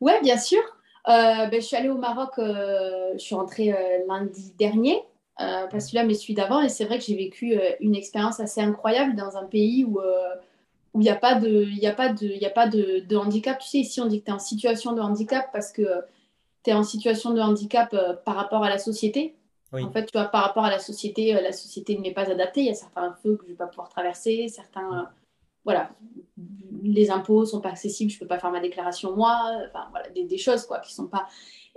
[0.00, 0.60] Oui, bien sûr.
[1.08, 3.74] Euh, ben, je suis allée au Maroc, euh, je suis rentrée
[4.08, 5.00] lundi dernier,
[5.38, 8.60] parce que là, mais celui d'avant, et c'est vrai que j'ai vécu une expérience assez
[8.60, 10.00] incroyable dans un pays où
[10.94, 13.16] où il n'y a pas, de, y a pas, de, y a pas de, de,
[13.16, 13.58] handicap.
[13.58, 15.82] Tu sais, ici, on dit que tu es en situation de handicap parce que
[16.64, 17.94] tu es en situation de handicap
[18.24, 19.36] par rapport à la société.
[19.72, 22.30] En fait, tu vois, par rapport à la société, euh, la société ne m'est pas
[22.30, 22.60] adaptée.
[22.60, 25.04] Il y a certains feux que je ne vais pas pouvoir traverser, certains, euh,
[25.64, 25.90] voilà,
[26.82, 30.08] les impôts sont pas accessibles, je ne peux pas faire ma déclaration moi, enfin voilà,
[30.10, 31.26] des, choses quoi qui sont pas.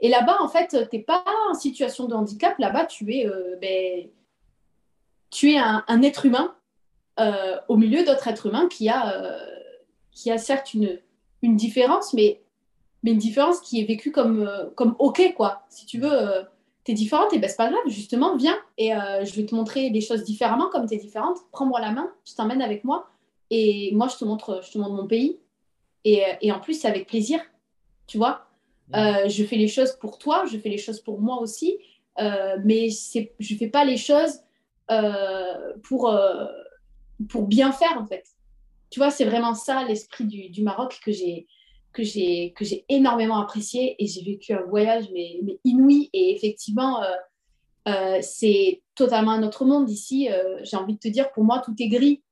[0.01, 2.57] Et là-bas, en fait, tu n'es pas en situation de handicap.
[2.57, 4.07] Là-bas, tu es, euh, ben,
[5.29, 6.55] tu es un, être humain
[7.67, 9.37] au milieu d'autres êtres humains qui a,
[10.13, 10.97] qui a certes une,
[11.41, 12.41] une différence, mais,
[13.03, 15.63] mais une différence qui est vécue comme, comme OK, quoi.
[15.67, 16.45] Si tu veux
[16.85, 19.53] tu es différente, et ben c'est pas grave, justement, viens et euh, je vais te
[19.53, 21.37] montrer des choses différemment comme tu es différente.
[21.51, 23.09] Prends-moi la main, je t'emmène avec moi
[23.49, 25.39] et moi je te montre, je te montre mon pays.
[26.05, 27.41] Et, euh, et en plus, c'est avec plaisir,
[28.07, 28.47] tu vois.
[28.95, 31.77] Euh, je fais les choses pour toi, je fais les choses pour moi aussi,
[32.63, 34.39] mais c'est, je fais pas les choses
[35.83, 36.13] pour,
[37.29, 38.25] pour bien faire en fait.
[38.89, 41.47] Tu vois, c'est vraiment ça l'esprit du, du Maroc que j'ai
[41.93, 46.09] que j'ai énormément apprécié et j'ai vécu un voyage mais, mais inouï.
[46.13, 47.07] Et effectivement euh,
[47.87, 49.89] euh, c'est totalement un autre monde.
[49.89, 52.23] Ici euh, j'ai envie de te dire pour moi tout est gris.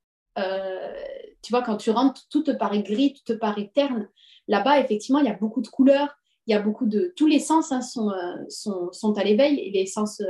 [1.42, 4.10] Tu vois quand tu rentres tout te paraît gris tout te paraît terne.
[4.48, 6.18] Là-bas effectivement il y a beaucoup de couleurs
[6.48, 8.12] il y a beaucoup de tous les sens hein, sont,
[8.50, 10.22] sont, sont à l'éveil les sens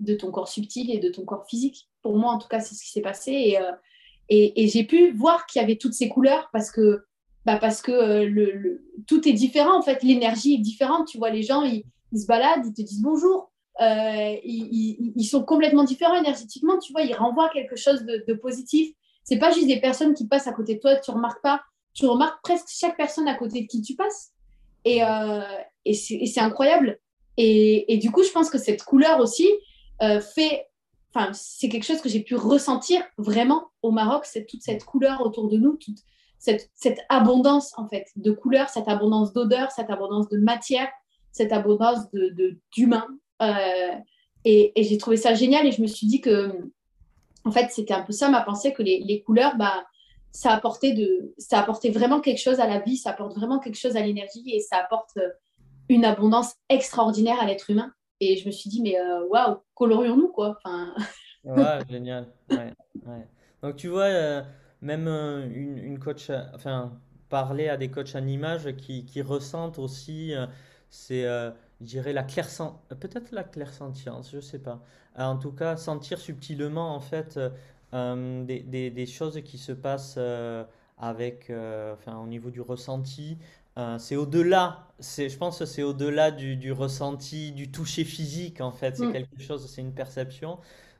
[0.00, 2.74] de ton corps subtil et de ton corps physique pour moi en tout cas c'est
[2.74, 3.58] ce qui s'est passé et,
[4.28, 7.04] et, et j'ai pu voir qu'il y avait toutes ces couleurs parce que
[7.44, 11.08] bah parce que euh, le, tout est différent en fait, l'énergie est différente.
[11.08, 11.84] Tu vois, les gens, ils,
[12.18, 13.52] se baladent, ils te disent bonjour.
[13.80, 16.78] Euh, ils, ils, sont complètement différents énergétiquement.
[16.78, 18.94] Tu vois, ils renvoient quelque chose de, de positif.
[19.24, 21.62] C'est pas juste des personnes qui passent à côté de toi, tu remarques pas.
[21.92, 24.32] Tu remarques presque chaque personne à côté de qui tu passes.
[24.84, 25.40] Et, euh,
[25.84, 26.98] et c'est incroyable.
[27.36, 29.48] Et, du coup, je pense que cette couleur aussi
[30.02, 30.68] euh, fait,
[31.12, 35.20] enfin, c'est quelque chose que j'ai pu ressentir vraiment au Maroc, c'est toute cette couleur
[35.20, 35.98] autour de nous, toute
[36.38, 40.88] cette, cette abondance en fait de couleurs, cette abondance d'odeurs, cette abondance de matière,
[41.32, 43.08] cette abondance de d'humains.
[43.42, 43.94] Euh,
[44.44, 46.52] et, j'ai trouvé ça génial et je me suis dit que,
[47.44, 49.84] en fait, c'était un peu ça ma pensée que les, les couleurs, bah,
[50.34, 53.78] ça apportait de, ça apportait vraiment quelque chose à la vie, ça apporte vraiment quelque
[53.78, 55.16] chose à l'énergie et ça apporte
[55.88, 57.92] une abondance extraordinaire à l'être humain.
[58.18, 60.58] Et je me suis dit, mais euh, waouh, colorions-nous, quoi.
[60.58, 60.92] Enfin...
[61.44, 62.26] ouais, génial.
[63.62, 64.42] Donc, tu vois, euh,
[64.80, 70.34] même euh, une, coach, enfin, parler à des coachs en image qui, ressentent aussi,
[70.90, 74.82] c'est, je dirais, la clairsentience, peut-être la clairsentience, je sais pas.
[75.16, 77.38] en tout cas, sentir subtilement, en fait,
[77.94, 80.18] des, des, des, choses qui se passent
[80.98, 83.38] avec, enfin, au niveau du ressenti,
[83.76, 88.96] euh, c'est au-delà, je pense que c'est au-delà du, ressenti, du toucher physique en fait.
[88.96, 89.12] C'est mm.
[89.12, 90.58] quelque chose, c'est une perception.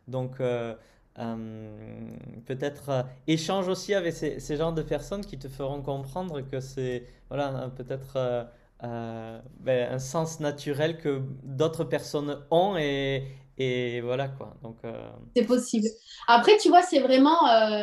[0.08, 0.74] Donc euh,
[1.18, 2.10] euh,
[2.46, 7.06] peut-être échange aussi avec ces, ces, genres de personnes qui te feront comprendre que c'est
[7.28, 8.48] voilà peut-être
[8.80, 13.24] ben, un sens naturel que d'autres personnes ont et,
[13.58, 14.54] et voilà quoi.
[14.62, 14.76] Donc
[15.36, 15.86] c'est possible.
[16.26, 17.38] Après, tu vois, c'est vraiment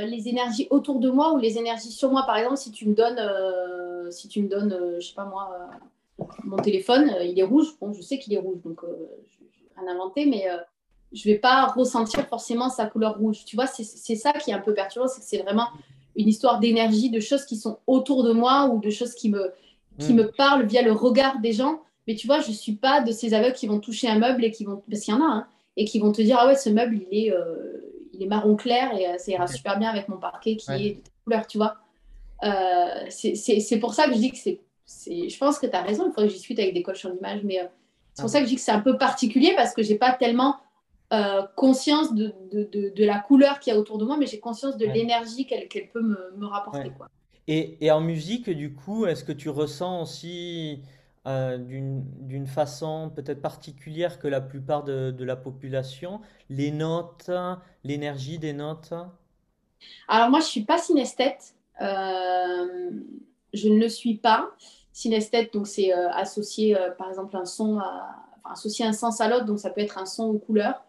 [0.05, 2.23] les énergies autour de moi ou les énergies sur moi.
[2.25, 3.19] Par exemple, si tu me donnes
[4.11, 5.49] si tu me donnes, euh, je sais pas moi,
[6.19, 7.67] euh, mon téléphone, euh, il est rouge.
[7.79, 10.45] Bon, je sais qu'il est rouge, donc je vais rien inventer, mais
[11.11, 13.43] je vais pas ressentir forcément sa couleur rouge.
[13.45, 15.67] Tu vois, c'est ça qui est un peu perturbant, c'est que c'est vraiment
[16.15, 19.53] une histoire d'énergie, de choses qui sont autour de moi ou de choses qui me,
[19.97, 20.17] qui mm.
[20.17, 21.81] me parlent via le regard des gens.
[22.07, 24.51] Mais tu vois, je suis pas de ces aveugles qui vont toucher un meuble et
[24.51, 25.47] qui vont, parce qu'il y en a, hein,
[25.77, 27.33] et qui vont te dire ah ouais, ce meuble il est,
[28.13, 31.01] il est marron clair et ça ira super bien avec mon parquet qui est de
[31.23, 31.77] couleur, tu vois.
[32.43, 34.59] Euh, c'est pour ça que je dis que c'est.
[35.07, 37.13] Je pense que tu as raison, il faudrait que je discute avec des coachs en
[37.13, 37.65] image, mais euh,
[38.13, 39.95] c'est pour ah ça que je dis que c'est un peu particulier parce que j'ai
[39.95, 40.57] pas tellement
[41.13, 44.39] euh, conscience de, de, de, la couleur qu'il y a autour de moi, mais j'ai
[44.39, 46.91] conscience de l'énergie qu'elle peut me, me rapporter.
[46.97, 47.07] Quoi.
[47.47, 50.81] Et, et, en musique, du coup, est-ce que tu ressens aussi
[51.25, 56.19] d'une façon peut-être particulière que la plupart de, de la population
[56.49, 57.29] les notes,
[57.83, 58.93] l'énergie des notes
[60.07, 61.55] Alors moi, je suis pas synesthète.
[61.81, 62.91] Euh,
[63.53, 64.51] je ne le suis pas.
[64.93, 69.29] Synesthète, donc c'est euh, associer euh, par exemple un son à, associer un sens à
[69.29, 70.83] l'autre, donc ça peut être un son ou couleur.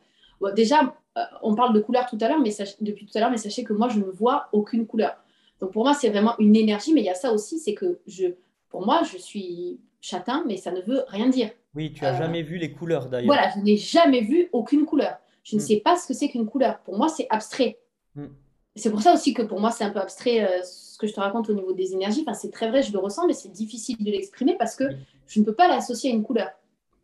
[0.57, 0.95] déjà,
[1.43, 3.72] on parle de couleur tout à l'heure, mais depuis tout à l'heure, mais sachez que
[3.72, 5.16] moi, je ne vois aucune couleur.
[5.61, 8.01] Donc pour moi, c'est vraiment une énergie, mais il y a ça aussi, c'est que
[8.07, 8.26] je,
[8.68, 11.50] pour moi, je suis châtain, mais ça ne veut rien dire.
[11.74, 13.26] Oui, tu n'as jamais vu les couleurs d'ailleurs.
[13.26, 15.16] Voilà, je n'ai jamais vu aucune couleur.
[15.42, 15.64] Je ne hmm.
[15.64, 16.80] sais pas ce que c'est qu'une couleur.
[16.80, 17.78] Pour moi, c'est abstrait.
[18.14, 18.26] Hmm
[18.74, 21.12] c'est pour ça aussi que pour moi, c'est un peu abstrait euh, ce que je
[21.12, 22.22] te raconte au niveau des énergies.
[22.26, 24.84] Enfin, c'est très vrai, je le ressens, mais c'est difficile de l'exprimer parce que
[25.26, 26.48] je ne peux pas l'associer à une couleur,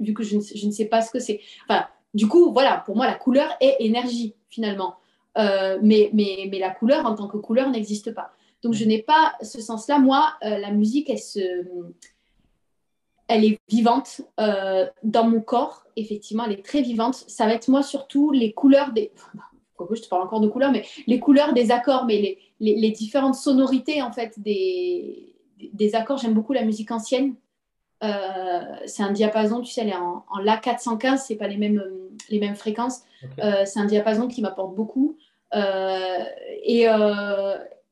[0.00, 1.40] vu que je ne, sais pas ce que c'est.
[1.68, 4.96] Enfin, du coup, voilà, pour moi, la couleur est énergie, finalement.
[5.36, 8.32] Euh, mais, mais, mais la couleur, en tant que couleur, n'existe pas.
[8.62, 9.98] Donc, je n'ai pas ce sens-là.
[9.98, 11.40] Moi, euh, la musique, elle, se,
[13.28, 17.14] elle est vivante dans mon corps, effectivement, elle est très vivante.
[17.14, 19.12] Ça va être moi, surtout, les couleurs des
[19.94, 24.02] je te parle encore de couleurs, mais les couleurs des accords, mais les, différentes sonorités
[24.02, 25.36] en fait des,
[25.72, 26.18] des accords.
[26.18, 27.34] J'aime beaucoup la musique ancienne.
[28.04, 31.82] Euh, c'est un diapason, tu sais, elle est en, La 415, c'est pas les mêmes,
[32.30, 33.02] les mêmes fréquences.
[33.42, 35.16] Euh, c'est un diapason qui m'apporte beaucoup.
[35.54, 36.24] Euh,
[36.62, 36.86] et,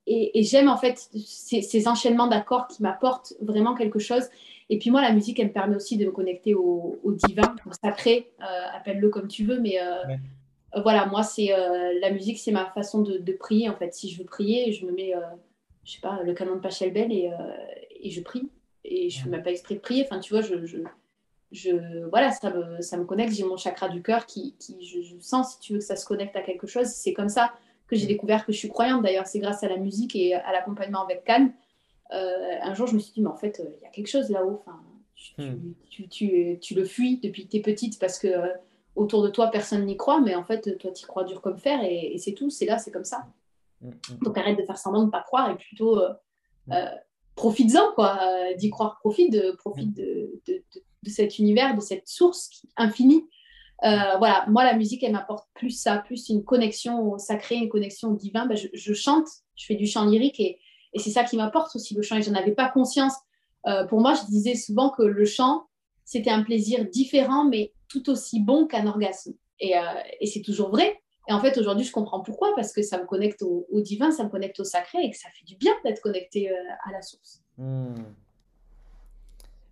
[0.07, 4.25] et, j'aime en fait ces, enchaînements d'accords qui m'apportent vraiment quelque chose.
[4.69, 7.73] Et puis moi, la musique, elle me permet aussi de me connecter au, divin, au
[7.73, 8.33] sacré,
[8.75, 9.79] appelle-le comme tu veux, mais
[10.77, 13.69] euh, voilà, moi, c'est euh, la musique, c'est ma façon de, prier.
[13.69, 15.21] En fait, si je veux prier, je me mets, euh,
[15.85, 17.31] je sais pas, le canon de Pachelbel et,
[18.01, 18.51] et je prie.
[18.85, 20.05] Et je ne fais même pas exprès de prier.
[20.05, 20.79] Enfin, tu vois, je, je,
[21.51, 23.33] je voilà, ça me, ça me connecte.
[23.33, 26.07] J'ai mon chakra du cœur qui, qui je, sens, si tu veux, que ça se
[26.07, 26.87] connecte à quelque chose.
[26.87, 27.53] C'est comme ça
[27.89, 29.03] que j'ai découvert que je suis croyante.
[29.03, 31.53] D'ailleurs, c'est grâce à la musique et à l'accompagnement avec Calme.
[32.11, 34.63] Un jour, je me suis dit, mais en fait, il y a quelque chose là-haut.
[34.65, 34.81] Enfin,
[35.39, 35.73] hmm.
[35.91, 38.29] tu, tu, tu, le fuis depuis que tu es petite parce que
[38.97, 41.81] autour de toi, personne n'y croit, mais en fait, toi, tu crois dur comme fer
[41.85, 43.27] et, c'est tout, c'est là, c'est comme ça.
[43.83, 44.19] Mm, mm.
[44.23, 46.13] Donc arrête de faire semblant de ne pas croire et plutôt euh,
[46.73, 46.89] euh,
[47.37, 52.67] profites-en, quoi, euh, d'y croire, profite, de, profite de, de, cet univers, de cette source
[52.77, 53.23] infinie.
[53.83, 58.09] voilà, moi, la musique, elle m'apporte plus ça, plus une connexion au sacré, une connexion
[58.11, 58.47] au divin.
[58.47, 60.59] Ben, je, chante, je fais du chant lyrique et,
[60.93, 63.15] et c'est ça qui m'apporte aussi le chant et je n'en avais pas conscience.
[63.89, 65.67] pour moi, je disais souvent que le chant,
[66.05, 69.35] c'était un plaisir différent, mais tout aussi bon qu'un orgasme.
[69.61, 69.83] Et, euh,
[70.25, 71.01] c'est toujours vrai.
[71.29, 74.25] Et en fait, aujourd'hui, je comprends pourquoi, parce que ça me connecte au, divin, ça
[74.25, 77.03] me connecte au sacré, et que ça fait du bien d'être connecté euh, à la
[77.03, 77.43] source.
[77.59, 77.95] Hmm.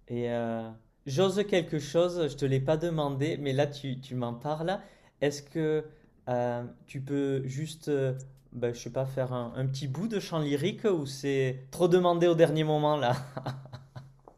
[0.09, 0.69] Et euh,
[1.07, 4.81] j'ose quelque chose, je te l'ai pas demandé, mais là tu, m'en parles.
[5.21, 5.85] Est-ce que
[6.29, 8.15] euh, tu peux juste, euh,
[8.55, 11.89] ben, je sais pas, faire un, un petit bout de chant lyrique ou c'est trop
[11.89, 13.15] demandé au dernier moment là?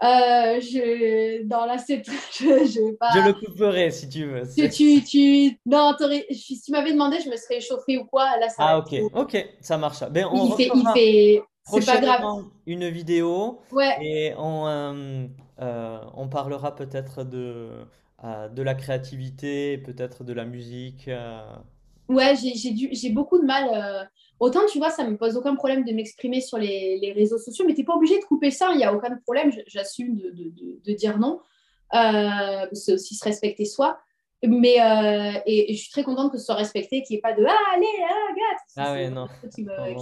[0.03, 1.95] Euh, je, dans la je,
[2.39, 3.33] je vais Je le pas.
[3.33, 4.45] couperai si tu veux.
[4.45, 5.95] C'est- tu, tu, non,
[6.31, 8.37] si tu m'avais demandé, je me serais échauffée ou quoi.
[8.39, 10.03] Là, ça Ah ok, ok, ça marche.
[10.11, 11.43] Ben, on Il fait, il fait.
[11.65, 12.23] C'est pas grave.
[12.67, 15.27] une vidéo Ouais, et on, euh,
[15.61, 17.87] euh, on parlera peut-être de,
[18.23, 21.09] de la créativité, peut-être de la musique.
[22.09, 23.69] Ouais, j'ai beaucoup de mal.
[23.73, 24.05] euh,
[24.39, 27.65] Autant, tu vois, ça me pose aucun problème de m'exprimer sur les, les réseaux sociaux,
[27.67, 28.69] mais t'es pas obligé de couper ça.
[28.73, 29.51] Il n'y a aucun problème.
[29.67, 31.41] J'assume de, de, de, de dire non.
[31.95, 33.99] Euh, c'est aussi se respecter soi.
[34.43, 37.23] Mais euh, et, et je suis très contente que ce soit respecté, qu'il n'y ait
[37.23, 38.61] pas de Ah, allez, ah, gâte.
[38.77, 39.27] Ah ouais, non.
[39.27, 39.51] truc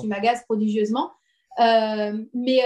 [0.01, 1.13] qui m'agace prodigieusement.
[1.61, 2.63] Euh, mais,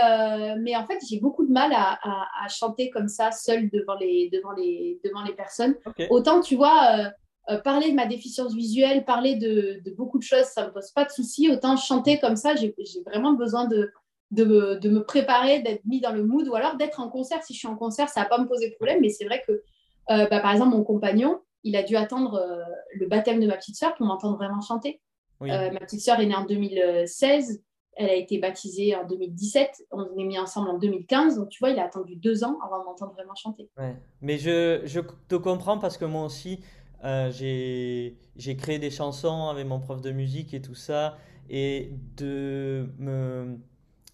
[0.61, 3.97] mais en fait, j'ai beaucoup de mal à, à, à chanter comme ça, seule devant
[3.97, 5.75] les, devant les, devant les personnes.
[6.09, 7.13] Autant, tu vois,
[7.51, 10.73] euh, parler de ma déficience visuelle, parler de, de beaucoup de choses, ça ne me
[10.73, 11.51] pose pas de soucis.
[11.51, 12.75] Autant chanter comme ça, j'ai
[13.07, 13.91] vraiment besoin de,
[14.31, 17.43] de, me, de me préparer, d'être mis dans le mood, ou alors d'être en concert.
[17.43, 19.01] Si je suis en concert, ça ne va pas me poser de problème.
[19.01, 22.63] Mais c'est vrai que, euh, bah, par exemple, mon compagnon, il a dû attendre euh,
[22.95, 25.01] le baptême de ma petite sœur pour m'entendre vraiment chanter.
[25.41, 25.49] Oui.
[25.49, 27.63] Ma petite sœur est née en 2016.
[27.95, 29.87] Elle a été baptisée en 2017.
[29.93, 31.37] On est mis ensemble en 2015.
[31.37, 33.71] Donc, tu vois, il a attendu deux ans avant de m'entendre vraiment chanter.
[33.79, 33.97] Ouais.
[34.21, 36.61] Mais je, je te comprends parce que moi aussi,
[37.05, 41.17] euh, j'ai, j'ai créé des chansons avec mon prof de musique et tout ça.
[41.51, 43.59] Et de me,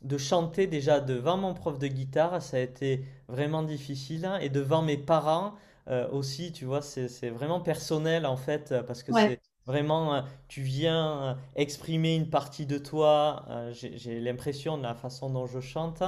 [0.02, 4.24] de chanter déjà devant mon prof de guitare, ça a été vraiment difficile.
[4.26, 4.38] hein.
[4.40, 5.54] Et devant mes parents
[5.88, 10.14] euh, aussi, tu vois, c'est, c'est vraiment personnel en fait, parce que Ouais, c'est vraiment,
[10.14, 13.44] euh, tu viens euh, exprimer une partie de toi.
[13.50, 16.02] euh, j'ai, l'impression de la façon dont je chante,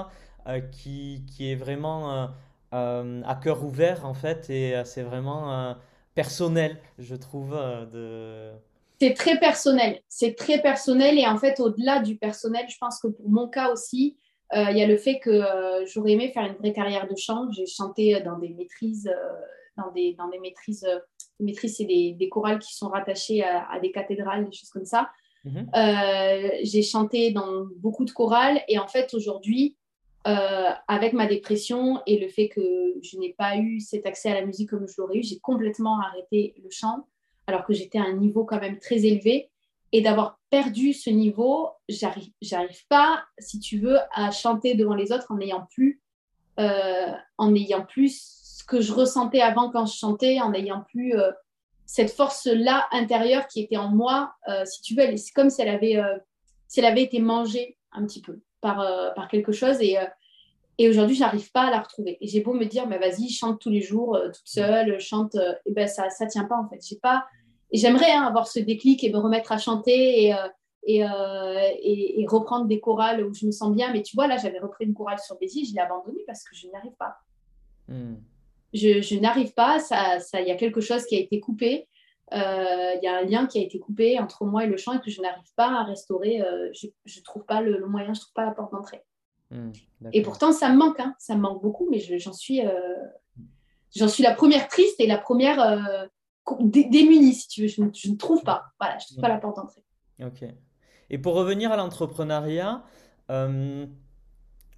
[0.46, 2.30] euh, qui, qui est vraiment...
[2.72, 5.74] à cœur ouvert en fait et c'est vraiment
[6.16, 8.58] personnel je trouve euh, de
[8.98, 10.00] c'est très personnel.
[10.08, 11.18] C'est très personnel.
[11.18, 14.16] Et en fait, au-delà du personnel, je pense que pour mon cas aussi,
[14.54, 17.16] euh, il y a le fait que euh, j'aurais aimé faire une vraie carrière de
[17.16, 17.50] chant.
[17.52, 19.40] J'ai chanté dans des maîtrises, euh,
[19.76, 20.86] dans des, dans des maîtrises.
[21.40, 24.86] maîtrises, c'est des, des chorales qui sont rattachées à, à des cathédrales, des choses comme
[24.86, 25.10] ça.
[25.44, 25.68] Mhm.
[26.64, 29.76] J'ai chanté dans beaucoup de chorales et en fait aujourd'hui,
[30.26, 34.34] euh, avec ma dépression et le fait que je n'ai pas eu cet accès à
[34.34, 37.06] la musique comme je l'aurais eu, j'ai complètement arrêté le chant
[37.46, 39.50] alors que j'étais à un niveau quand même très élevé.
[39.92, 45.12] Et d'avoir perdu ce niveau, j'arrive, j'arrive pas, si tu veux, à chanter devant les
[45.12, 46.02] autres en n'ayant plus,
[46.58, 47.12] euh,
[47.88, 51.30] plus ce que je ressentais avant quand je chantais, en n'ayant plus euh,
[51.86, 56.02] cette force-là intérieure qui était en moi, si tu veux, c'est comme si elle avait,
[56.66, 59.76] si elle avait été mangée un petit peu par, euh, par quelque chose.
[59.80, 60.04] Et, euh,
[60.78, 62.18] et aujourd'hui, j'arrive pas à la retrouver.
[62.20, 65.36] Et j'ai beau me dire, mais vas-y, chante tous les jours, euh, toute seule, chante.
[65.66, 66.80] et ben ça, ça tient pas en fait.
[66.86, 67.26] J'ai pas.
[67.70, 70.34] Et j'aimerais hein, avoir ce déclic et me remettre à chanter et,
[70.84, 73.92] et, et, et reprendre des chorales où je me sens bien.
[73.92, 76.54] Mais tu vois, là, j'avais repris une chorale sur Béziers, je l'ai abandonnée parce que
[76.54, 77.16] je n'y arrive pas
[77.88, 78.16] Hmm.
[78.74, 81.86] je, je n'arrive pas, ça, ça, il y a quelque chose qui a été coupé,
[82.32, 84.92] Euh, il y a un lien qui a été coupé entre moi et le chant
[84.94, 88.06] et que je n'arrive pas à restaurer, euh, je ne trouve pas le, le moyen,
[88.14, 89.02] je ne trouve pas la porte d'entrée.
[89.52, 89.70] Hmm.
[90.12, 92.72] Et pourtant, ça me manque, hein, ça me manque beaucoup, mais je- j'en suis, euh,
[93.94, 96.06] j'en suis la première triste et la première euh,
[96.60, 99.28] dé- démunie, si tu veux, je, ne- je ne trouve pas, voilà, je trouve pas
[99.28, 99.84] la porte d'entrée.
[100.20, 100.44] Ok.
[101.10, 102.82] Et pour revenir à l'entrepreneuriat,
[103.30, 103.86] euh,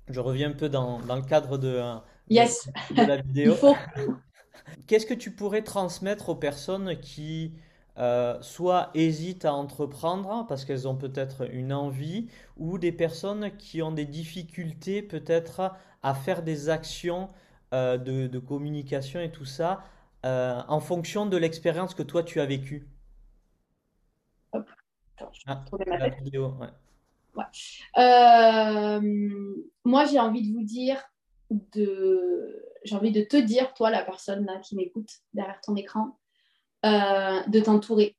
[0.09, 3.23] je reviens un peu dans, dans le cadre de, euh, de, Yes, de la il
[3.23, 3.55] vidéo.
[3.55, 3.75] faut.
[4.87, 7.53] Qu'est-ce que tu pourrais transmettre aux personnes qui
[7.99, 13.83] euh, soit hésitent à entreprendre parce qu'elles ont peut-être une envie, ou des personnes qui
[13.83, 17.29] ont des difficultés peut-être à faire des actions
[17.75, 19.83] euh, de, de communication et tout ça
[20.27, 22.87] euh, en fonction de l'expérience que toi tu as vécue?
[24.53, 24.69] Hop,
[25.17, 26.19] attends, je vais Ah, retourner c'est ma la tête.
[26.23, 26.69] vidéo, ouais.
[27.35, 27.45] Ouais.
[29.85, 31.03] Moi, j'ai envie de vous dire,
[31.51, 32.68] de...
[32.85, 36.19] j'ai envie de te dire, toi, la personne qui m'écoute derrière ton écran,
[36.87, 38.17] euh, de t'entourer,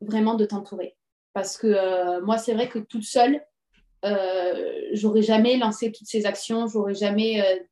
[0.00, 0.96] vraiment de t'entourer.
[1.32, 3.42] Parce que euh, moi, c'est vrai que toute seule,
[4.04, 7.66] euh, j'aurais jamais lancé toutes ces actions, j'aurais jamais,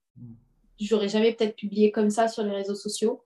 [0.80, 3.22] j'aurais jamais peut-être publié comme ça sur les réseaux sociaux.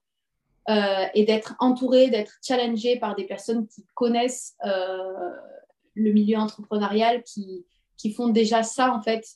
[1.15, 7.67] Et d'être entourée, d'être challengée par des personnes qui connaissent le milieu entrepreneurial, qui,
[7.97, 9.27] qui font déjà ça, en fait,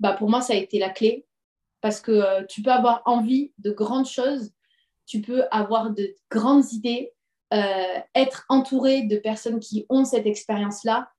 [0.00, 1.26] bah, pour moi, ça a été la clé.
[1.80, 4.52] Parce que euh, tu peux avoir envie de grandes choses,
[5.06, 7.12] tu peux avoir de grandes idées,
[7.54, 11.10] euh, être entouré de personnes qui ont cette expérience-là,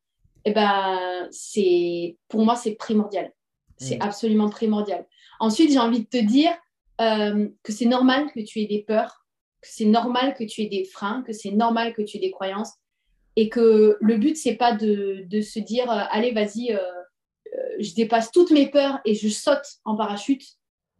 [0.45, 3.31] et ben, c'est, pour moi, c'est primordial.
[3.77, 4.01] C'est Mm.
[4.01, 5.05] absolument primordial.
[5.39, 6.51] Ensuite, j'ai envie de te dire,
[7.01, 9.25] euh, que c'est normal que tu aies des peurs,
[9.61, 12.31] que c'est normal que tu aies des freins, que c'est normal que tu aies des
[12.31, 12.73] croyances,
[13.35, 16.77] et que le but, c'est pas de, de, se dire, allez, vas-y,
[17.79, 20.43] je dépasse toutes mes peurs et je saute en parachute.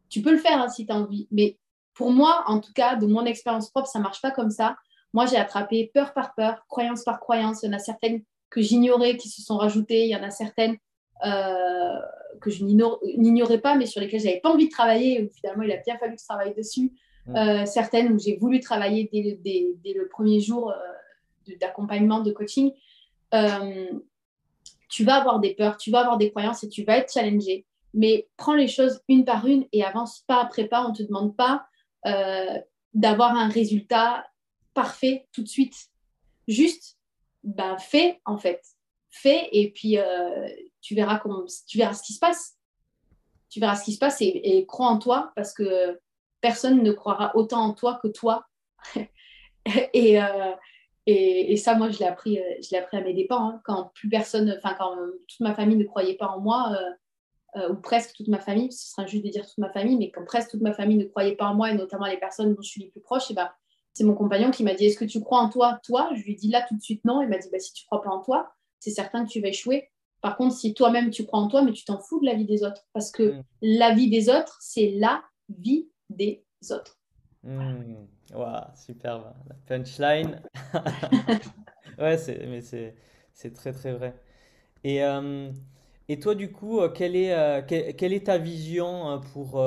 [0.10, 1.58] Tu peux le faire hein, si tu as envie, mais
[1.94, 4.78] pour moi, en tout cas, de mon expérience propre, ça marche pas comme ça.
[5.14, 7.62] Moi, j'ai attrapé peur par peur, croyance par croyance.
[7.62, 10.06] Il y en a certaines que j'ignorais qui se sont rajoutées.
[10.06, 10.78] Il y en a certaines
[11.26, 12.00] euh,
[12.40, 15.24] que je n'ignorais pas, mais sur lesquelles j'avais pas envie de travailler.
[15.24, 16.94] Où finalement, il a bien fallu que je travaille dessus.
[17.26, 17.36] Mm.
[17.36, 22.32] Euh, certaines où j'ai voulu travailler dès le, dès, le premier jour euh, d'accompagnement, de
[22.32, 22.72] coaching.
[24.90, 27.66] Tu vas avoir des peurs, tu vas avoir des croyances et tu vas être challengé.
[27.94, 30.86] Mais prends les choses une par une et avance pas après pas.
[30.86, 31.66] On ne te demande pas
[32.94, 34.26] d'avoir un résultat
[34.74, 35.90] parfait tout de suite.
[36.48, 36.98] Juste,
[37.44, 38.62] ben, fais en fait.
[39.10, 40.48] Fais et puis euh,
[40.82, 42.58] tu, verras comment, tu verras ce qui se passe.
[43.50, 46.00] Tu verras ce qui se passe et, crois en toi parce que
[46.42, 48.46] personne ne croira autant en toi que toi.
[49.94, 50.54] et, euh,
[51.10, 53.50] et, et, ça, moi, je l'ai appris, euh, je l'ai appris à mes dépens.
[53.50, 53.62] Hein.
[53.66, 54.96] Quand plus personne, enfin, quand
[55.28, 56.78] toute ma famille ne croyait pas en moi,
[57.56, 60.24] ou presque toute ma famille, ce sera juste de dire toute ma famille, mais quand
[60.24, 62.70] presque toute ma famille ne croyait pas en moi, et notamment les personnes dont je
[62.70, 63.50] suis les plus proches, et ben,
[63.94, 65.80] c'est mon compagnon qui m'a dit Est-ce que tu crois en toi?
[65.84, 66.10] Toi?
[66.16, 67.22] Je lui ai dit là tout de suite non.
[67.22, 69.42] Il m'a dit bah, Si tu ne crois pas en toi, c'est certain que tu
[69.42, 69.90] vas échouer.
[70.22, 72.46] Par contre, si toi-même tu crois en toi, mais tu t'en fous de la vie
[72.46, 72.86] des autres.
[72.94, 73.44] Parce que mm.
[73.62, 76.98] la vie des autres, c'est la vie des autres.
[77.44, 78.06] Mmh.
[78.76, 79.34] Super.
[79.48, 80.42] La punchline.
[82.00, 82.96] ouais, c'est, mais c'est,
[83.34, 84.14] c'est très très vrai.
[84.84, 85.52] Et, euh,
[86.08, 89.60] et toi, du coup, euh, quelle est, euh, quelle, est ta vision pour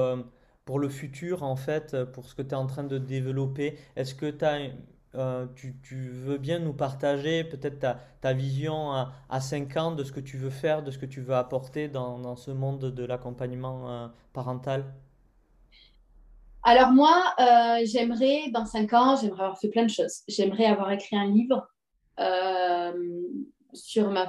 [0.65, 3.79] pour le futur, en fait, euh, pour ce que tu es en train de développer?
[3.97, 4.33] Est-ce que
[5.15, 9.93] euh, tu, tu, veux bien nous partager peut-être ta, ta, vision à, à, 5 ans
[9.93, 12.51] de ce que tu veux faire, de ce que tu veux apporter dans, dans ce
[12.51, 14.85] monde de l'accompagnement euh, parental?
[16.65, 17.35] Alors moi,
[17.85, 20.23] j'aimerais, dans 5 ans, j'aimerais avoir fait plein de choses.
[20.29, 21.67] J'aimerais avoir écrit un livre
[23.73, 24.29] sur ma,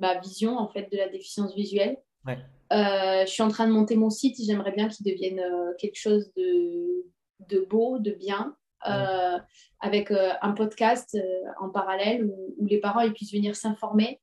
[0.00, 1.96] ma vision en fait de la déficience visuelle.
[2.26, 2.38] Ouais.
[2.72, 4.36] Euh, je suis en train de monter mon site.
[4.42, 7.04] J'aimerais bien qu'il devienne euh, quelque chose de,
[7.48, 8.56] de, beau, de bien,
[8.88, 9.38] euh,
[9.80, 11.16] avec un podcast
[11.60, 14.20] en parallèle où, les parents ils puissent venir s'informer.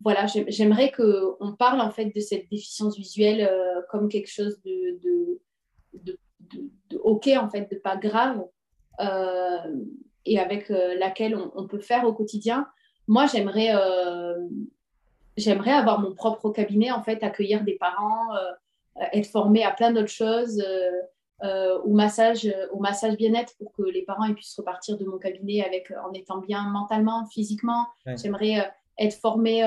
[0.00, 3.50] Voilà, j'aimerais qu'on parle en fait de cette déficience visuelle
[3.90, 6.18] comme quelque chose de, de,
[6.90, 8.44] de, ok en fait, de pas grave
[10.24, 12.68] et avec laquelle on, on, peut faire au quotidien.
[13.08, 13.72] Moi, j'aimerais
[15.38, 19.92] j'aimerais avoir mon propre cabinet, en fait, accueillir des parents, euh, être formée à plein
[19.92, 20.90] d'autres choses, euh,
[21.44, 25.64] euh, au massage, au massage bien-être pour que les parents puissent repartir de mon cabinet
[25.64, 27.86] avec, en étant bien mentalement, physiquement.
[28.06, 29.64] J'aimerais être formée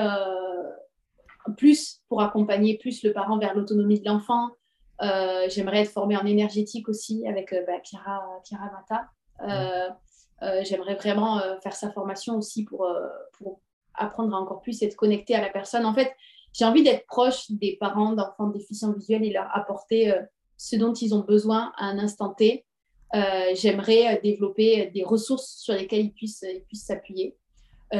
[1.56, 4.50] plus pour accompagner plus le parent vers l'autonomie de l'enfant.
[5.48, 9.08] J'aimerais être formée en énergétique aussi avec bah, Kira, Kira Mata.
[10.62, 12.86] J'aimerais vraiment faire sa formation aussi pour,
[13.38, 13.60] pour
[13.94, 15.86] apprendre à encore plus être connecté à la personne.
[15.86, 16.12] En fait,
[16.52, 20.22] j'ai envie d'être proche des parents d'enfants déficients visuels et leur apporter euh,
[20.56, 22.64] ce dont ils ont besoin à un instant T.
[23.14, 27.36] Euh, j'aimerais euh, développer des ressources sur lesquelles ils puissent puissent s'appuyer.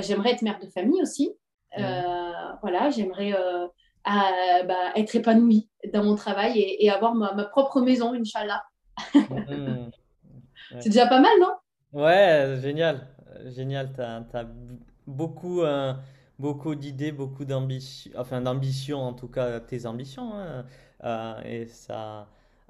[0.00, 1.32] J'aimerais être mère de famille aussi.
[1.76, 3.32] Voilà, j'aimerais
[4.04, 8.62] bah, être épanouie dans mon travail et, avoir ma, propre maison, Inch'Allah.
[10.72, 10.80] Mmh.
[10.80, 11.52] C'est déjà pas mal, non?
[11.92, 13.06] Ouais, génial.
[13.46, 14.46] Génial, tu as,
[15.06, 15.92] beaucoup, euh,
[16.38, 20.32] beaucoup d'idées, beaucoup d'ambition, enfin d'ambition en tout cas, tes ambitions.
[20.34, 20.64] Hein.
[21.04, 22.28] Euh, et ça,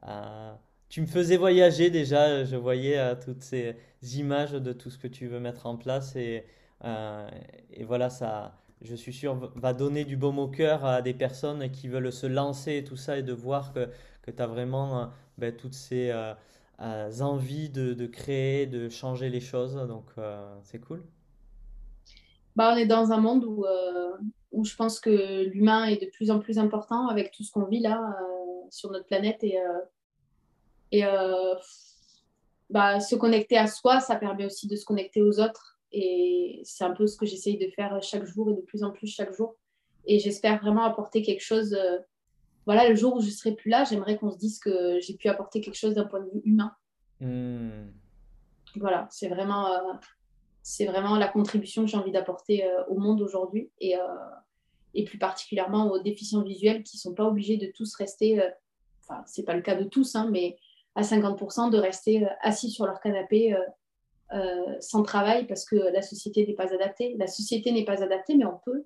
[0.08, 0.52] euh,
[0.88, 3.76] tu me faisais voyager déjà, je voyais toutes ces
[4.16, 6.44] images de tout ce que tu veux mettre en place et,
[6.84, 11.70] et voilà, ça, je suis sûr, va donner du baume au cœur à des personnes
[11.70, 13.88] qui veulent se lancer et tout ça et de voir que,
[14.22, 16.12] que tu as vraiment ben, toutes ces
[16.78, 19.74] envies de, de, créer, de changer les choses.
[19.74, 20.10] Donc,
[20.62, 21.02] c'est cool
[22.56, 24.12] bah, on est dans un monde où, euh,
[24.52, 27.64] où je pense que l'humain est de plus en plus important avec tout ce qu'on
[27.64, 29.42] vit là euh, sur notre planète.
[29.42, 29.78] Et, euh,
[30.92, 31.02] et
[32.68, 35.71] bah, se connecter à soi, ça permet aussi de se connecter aux autres.
[35.92, 38.90] Et c'est un peu ce que j'essaye de faire chaque jour et de plus en
[38.90, 39.56] plus chaque jour.
[40.06, 41.76] Et j'espère vraiment apporter quelque chose.
[42.66, 45.28] voilà, le jour où je serai plus là, j'aimerais qu'on se dise que j'ai pu
[45.28, 46.72] apporter quelque chose d'un point de vue humain.
[47.20, 47.90] Hmm.
[48.76, 49.68] Voilà, c'est vraiment
[50.62, 54.02] c'est vraiment la contribution que j'ai envie d'apporter euh, au monde aujourd'hui et, euh,
[54.94, 58.48] et, plus particulièrement aux déficients visuels qui ne sont pas obligés de tous rester, euh,
[59.02, 60.56] enfin, ce n'est pas le cas de tous, hein, mais
[60.94, 63.56] à 50% de rester assis sur leur canapé
[64.80, 67.16] sans travail parce que la société n'est pas adaptée.
[67.18, 68.84] La société n'est pas adaptée, mais on peut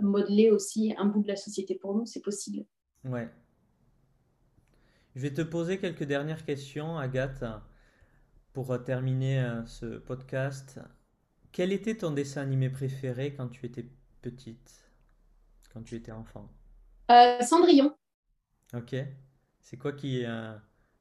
[0.00, 2.64] modeler aussi un bout de la société pour nous, c'est possible.
[3.04, 3.28] Ouais.
[5.14, 7.44] Je vais te poser quelques dernières questions, Agathe,
[8.52, 10.80] pour euh, terminer euh, ce podcast.
[11.52, 13.86] Quel était ton dessin animé préféré quand tu étais
[14.22, 14.90] petite,
[15.72, 16.48] quand tu étais enfant?
[17.10, 17.94] Euh, Cendrillon,
[18.74, 18.94] Ok.
[19.60, 20.54] C'est quoi qui, euh,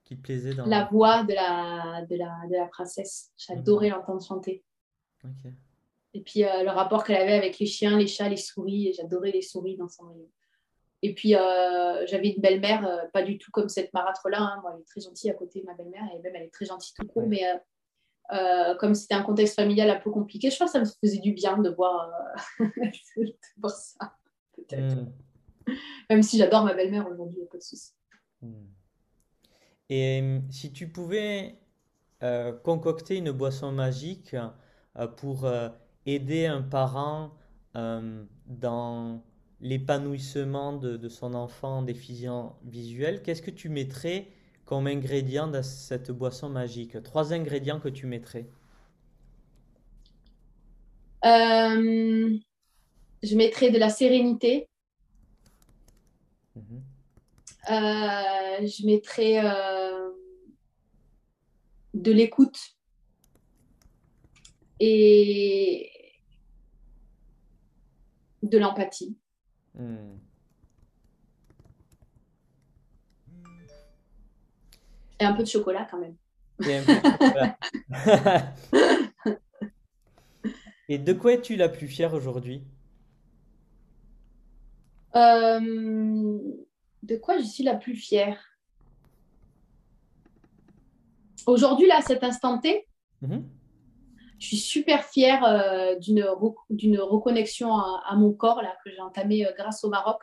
[0.07, 0.89] qui te plaisait la dans...
[0.89, 3.29] voix de la, de la, de la princesse.
[3.49, 3.55] Mhm.
[3.57, 4.63] J'adorais l'entendre chanter.
[6.13, 8.93] Et puis euh, le rapport qu'elle avait avec les chiens, les chats, les souris.
[8.93, 10.29] J'adorais les souris dans Cendrillon.
[11.03, 14.39] Et puis euh, j'avais une belle-mère, euh, pas du tout comme cette marâtre-là.
[14.39, 14.59] hein.
[14.61, 16.05] Moi, elle est très gentille à côté de ma belle-mère.
[16.15, 17.23] Et même, elle est très gentille tout court.
[17.23, 17.27] Ouais.
[18.29, 21.19] Mais comme c'était un contexte familial un peu compliqué, je crois que ça me faisait
[21.19, 22.09] du bien de voir,
[22.59, 24.13] de voir ça.
[24.53, 24.95] Peut-être.
[24.95, 25.11] Hmm,
[26.09, 27.91] Même si j'adore ma belle-mère aujourd'hui, pas de souci.
[28.41, 28.65] hmm.
[29.89, 31.55] Et euh, si tu pouvais
[32.23, 34.35] euh, concocter une boisson magique
[34.97, 35.69] euh, pour euh,
[36.05, 37.33] aider un parent
[38.47, 39.23] dans
[39.61, 44.29] l'épanouissement de, de son enfant en déficient visuel, qu'est-ce que tu mettrais
[44.65, 47.01] comme ingrédient dans cette boisson magique?
[47.03, 48.47] Trois ingrédients que tu mettrais.
[53.21, 54.67] Je mettrais de la sérénité.
[56.55, 56.86] Mhm.
[57.69, 60.09] Euh, je mettrais euh,
[61.93, 62.57] de l'écoute
[64.79, 65.91] et
[68.43, 69.17] de l'empathie.
[69.73, 70.17] Hmm.
[75.19, 76.15] Et un peu de chocolat quand même.
[76.61, 77.57] Et chocolat.
[81.07, 82.63] De quoi es-tu la plus fière aujourd'hui?
[85.15, 86.39] Euh,
[87.07, 88.37] de quoi je suis la plus fière?
[91.45, 92.87] Aujourd'hui, là, à cet instant T,
[93.21, 93.43] Mhm.
[94.39, 98.91] je suis super fière euh, d'une re- d'une reconnexion à, à mon corps là, que
[98.91, 100.21] j'ai entamée euh, grâce au Maroc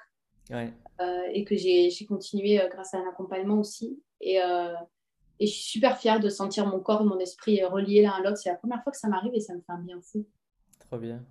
[0.50, 0.72] Ouais.
[1.00, 4.00] euh, et que j'ai j'ai continué grâce à un accompagnement aussi.
[4.20, 8.12] Et, et je suis super fière de sentir mon corps et mon esprit reliés l'un
[8.12, 8.36] à l'autre.
[8.38, 10.26] C'est la première fois que ça m'arrive et ça me fait un bien fou.
[10.78, 11.24] Trop bien.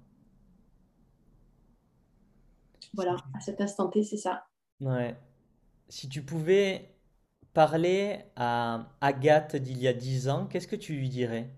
[2.93, 4.45] Voilà, à cet instant T, c'est ça.
[4.81, 5.15] Ouais.
[5.95, 6.89] Si tu pouvais
[7.53, 11.51] parler à Agathe d'il y a 10 ans, qu'est-ce que tu lui dirais?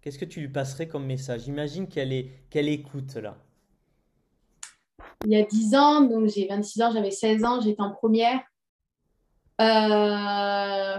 [0.00, 1.46] Qu'est-ce que tu lui passerais comme message?
[1.46, 3.36] Imagine qu'elle est, écoute là.
[5.26, 8.40] Il y a 10 ans, donc j'ai 26 ans, j'avais 16 ans, j'étais en première.
[9.60, 10.98] Euh,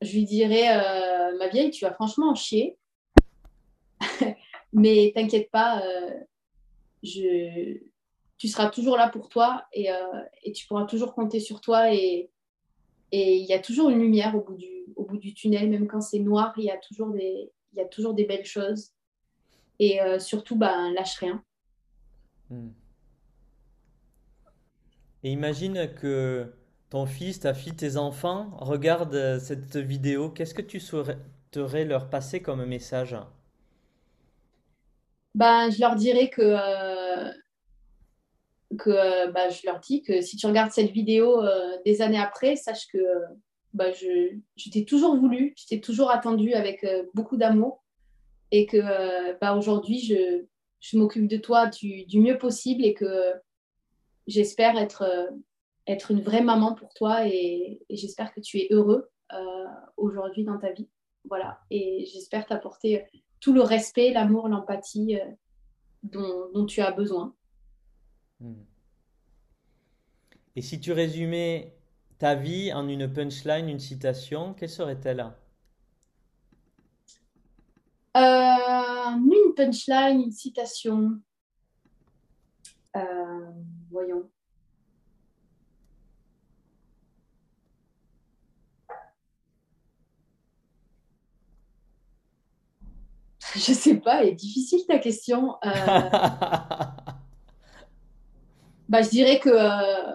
[0.00, 2.78] je lui dirais, euh, ma vieille, tu vas franchement en chier,
[4.72, 6.14] mais t'inquiète pas, euh,
[7.02, 7.78] je...
[8.38, 9.96] tu seras toujours là pour toi et, euh,
[10.44, 12.30] et tu pourras toujours compter sur toi et
[13.12, 16.00] il y a toujours une lumière au bout du, au bout du tunnel, même quand
[16.00, 18.92] c'est noir, il y a toujours des, il y a toujours des belles choses.
[19.78, 21.42] Et euh, surtout, ben, lâche rien.
[22.50, 22.70] Hmm.
[25.22, 26.52] Et imagine que
[26.90, 30.30] ton fils, ta fille, tes enfants regardent cette vidéo.
[30.30, 33.16] Qu'est-ce que tu souhaiterais leur passer comme message?
[35.34, 37.32] Ben, je leur dirais que, euh,
[38.76, 42.18] que euh, ben, je leur dis que si tu regardes cette vidéo euh, des années
[42.18, 43.26] après, sache que euh,
[43.72, 47.84] ben, je, je t'ai toujours voulu, je t'ai toujours attendu avec beaucoup d'amour
[48.50, 50.44] et que ben, aujourd'hui, je,
[50.80, 53.32] je m'occupe de toi du, du mieux possible et que
[54.26, 55.04] j'espère être,
[55.86, 59.66] être une vraie maman pour toi et, et j'espère que tu es heureux euh,
[59.96, 60.88] aujourd'hui dans ta vie.
[61.28, 61.60] Voilà.
[61.70, 63.04] Et j'espère t'apporter
[63.40, 65.30] tout le respect, l'amour, l'empathie euh,
[66.02, 67.34] dont, dont tu as besoin.
[68.40, 68.54] Hmm.
[70.54, 71.74] Et si tu résumais
[72.18, 75.32] ta vie en une punchline, une citation, quelle serait-elle?
[78.16, 81.20] Euh, une punchline, une citation.
[82.96, 83.52] Euh,
[83.90, 84.28] voyons.
[93.54, 95.56] Je sais pas, elle est difficile ta question.
[95.64, 95.70] Euh,
[98.88, 100.14] bah, je dirais que euh,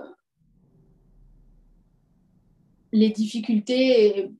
[2.91, 4.31] les difficultés,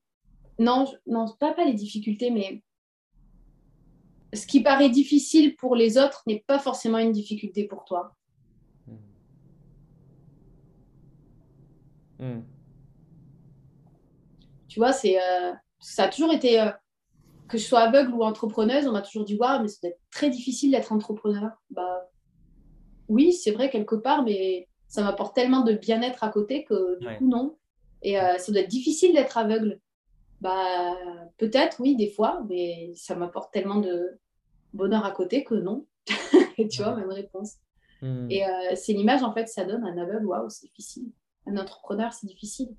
[0.60, 2.64] non, non, pas, pas les difficultés, mais
[4.34, 8.16] ce qui paraît difficile pour les autres n'est pas forcément une difficulté pour toi.
[12.20, 12.42] Hmm.
[14.68, 16.72] Tu vois, c'est, euh, ça a toujours été, euh,
[17.48, 20.02] que je sois aveugle ou entrepreneuse, on m'a toujours dit, waouh, mais ça doit être
[20.10, 21.52] très difficile d'être entrepreneur.
[21.70, 22.10] Bah
[23.10, 27.08] oui, c'est vrai quelque part, mais ça m'apporte tellement de bien-être à côté que du
[27.08, 27.18] Ouais.
[27.18, 27.58] coup, non.
[28.02, 29.80] Et euh, ça doit être difficile d'être aveugle.
[30.42, 30.96] Bah
[31.38, 34.20] peut-être, oui, des fois, mais ça m'apporte tellement de
[34.74, 35.86] bonheur à côté que non.
[36.58, 37.56] Et tu vois, même réponse.
[38.02, 38.28] Hmm.
[38.30, 41.12] Et euh, c'est l'image, en fait, ça donne un aveugle, waouh, c'est difficile.
[41.48, 42.76] Un entrepreneur, c'est difficile.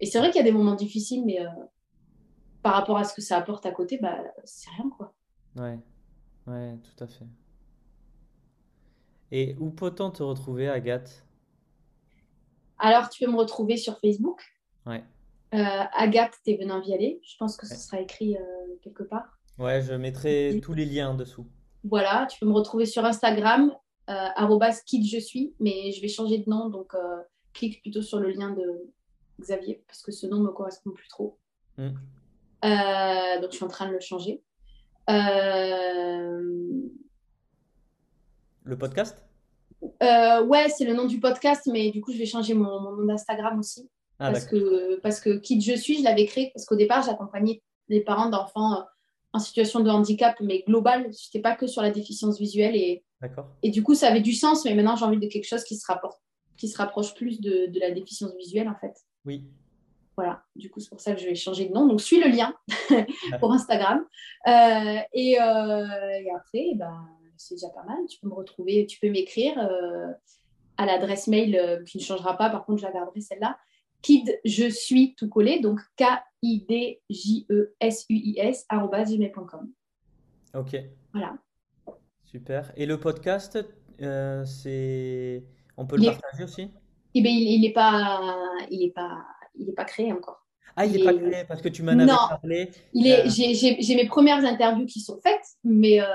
[0.00, 1.48] Et c'est vrai qu'il y a des moments difficiles, mais euh,
[2.62, 5.14] par rapport à ce que ça apporte à côté, bah, c'est rien, quoi.
[5.56, 5.78] Ouais,
[6.46, 7.24] ouais, tout à fait.
[9.30, 11.24] Et où peut-on te retrouver, Agathe?
[12.78, 14.42] Alors, tu peux me retrouver sur Facebook,
[14.86, 15.04] Ouais,
[15.54, 17.20] euh, Agathe Thévenin-Vialet.
[17.22, 17.78] Je pense que ce ouais.
[17.78, 18.40] sera écrit euh,
[18.82, 19.38] quelque part.
[19.58, 21.46] Ouais, je mettrai tous les liens en dessous.
[21.84, 23.72] Voilà, tu peux me retrouver sur Instagram,
[24.08, 27.22] euh, kid je suis, mais je vais changer de nom, donc euh,
[27.52, 28.92] clique plutôt sur le lien de
[29.40, 31.38] Xavier, parce que ce nom me correspond plus trop.
[31.76, 31.90] Hmm.
[32.64, 34.42] Euh, donc je suis en train de le changer.
[35.08, 36.42] Euh,
[38.68, 39.16] Le podcast?
[40.02, 42.92] euh, ouais, c'est le nom du podcast, mais du coup, je vais changer mon, mon
[42.96, 43.88] nom d'Instagram aussi.
[44.18, 47.62] Ah, Parce que, parce que Kid Je suis, je l'avais créé parce qu'au départ, j'accompagnais
[47.88, 48.82] les parents d'enfants euh,
[49.32, 51.04] en situation de handicap, mais global.
[51.04, 52.76] Je n'étais pas que sur la déficience visuelle.
[52.76, 53.04] Et,
[53.62, 55.76] et du coup, ça avait du sens, mais maintenant, j'ai envie de quelque chose qui
[55.76, 56.20] se rapporte,
[56.58, 58.92] qui se rapproche plus de, de la déficience visuelle, en fait.
[59.24, 59.46] Oui.
[60.14, 61.86] Voilà, du coup, c'est pour ça que je vais changer de nom.
[61.86, 62.52] Donc, suis le lien
[63.40, 64.04] pour Instagram.
[64.46, 65.86] Euh, et, euh,
[66.20, 67.08] et après, ben,
[67.38, 67.98] c'est déjà pas mal.
[68.08, 70.12] Tu peux me retrouver, tu peux m'écrire euh,
[70.76, 72.50] à l'adresse mail euh, qui ne changera pas.
[72.50, 73.58] Par contre, je la garderai celle-là.
[74.02, 75.60] Kid, je suis tout collé.
[75.60, 77.06] Donc, K-I-D-J-E-S-U-I-S,
[78.70, 79.70] gmail.com.
[80.54, 80.76] Ok,
[81.12, 81.36] Voilà.
[82.24, 82.72] super.
[82.76, 83.58] Et le podcast,
[84.00, 85.44] euh, c'est...
[85.76, 86.70] On peut le Il est, partager aussi?
[87.14, 88.36] eh ben, il, il est pas,
[88.70, 89.24] il est pas,
[89.54, 90.46] il est pas créé encore.
[90.76, 92.70] Ah, il n'est pas créé parce que tu m'en avais non, parlé.
[92.92, 96.06] il est, Euh, j'ai, mes premières interviews qui sont faites, mais euh,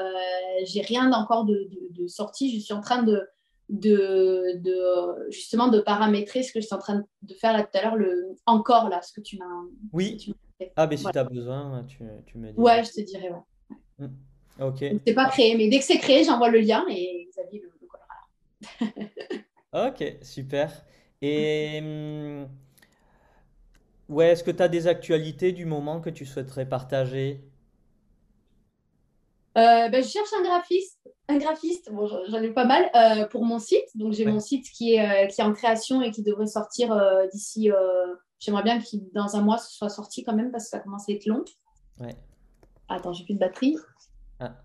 [0.65, 2.53] j'ai rien encore de, de, de sorti.
[2.55, 3.21] Je suis en train de,
[3.69, 7.77] de, de, justement de paramétrer ce que je suis en train de faire là tout
[7.77, 9.45] à l'heure, le encore là, ce que tu m'as,
[9.91, 10.17] oui.
[10.17, 10.71] tu fait.
[10.75, 11.13] Ah, mais si Voilà.
[11.13, 12.61] tu as besoin, tu, tu me diras.
[12.61, 13.77] Ouais, je te dirais, ouais.
[14.07, 14.13] Hmm.
[14.61, 14.83] Ok.
[15.05, 17.87] C'est pas créé, mais dès que c'est créé, j'envoie le lien et Xavier le, le
[17.87, 18.93] collera.
[19.89, 20.71] Ok, super.
[21.21, 22.47] Et hum,
[24.13, 27.43] ouais, est-ce que tu as des actualités du moment que tu souhaiterais partager?
[29.55, 30.99] Euh, ben, je cherche un graphiste,
[31.29, 33.85] un graphiste, bon, j'en j'en ai pas mal, euh, pour mon site.
[33.95, 36.47] Donc, j'ai Ouais, mon site qui est, euh, qui est en création et qui devrait
[36.47, 37.71] sortir euh, d'ici.
[37.71, 40.79] euh, j'aimerais bien qu'il, dans un mois, ce soit sorti quand même parce que ça
[40.79, 41.43] commence à être long.
[41.99, 42.15] ouais.
[42.89, 43.77] Attends, j'ai plus de batterie.
[44.39, 44.55] Ah,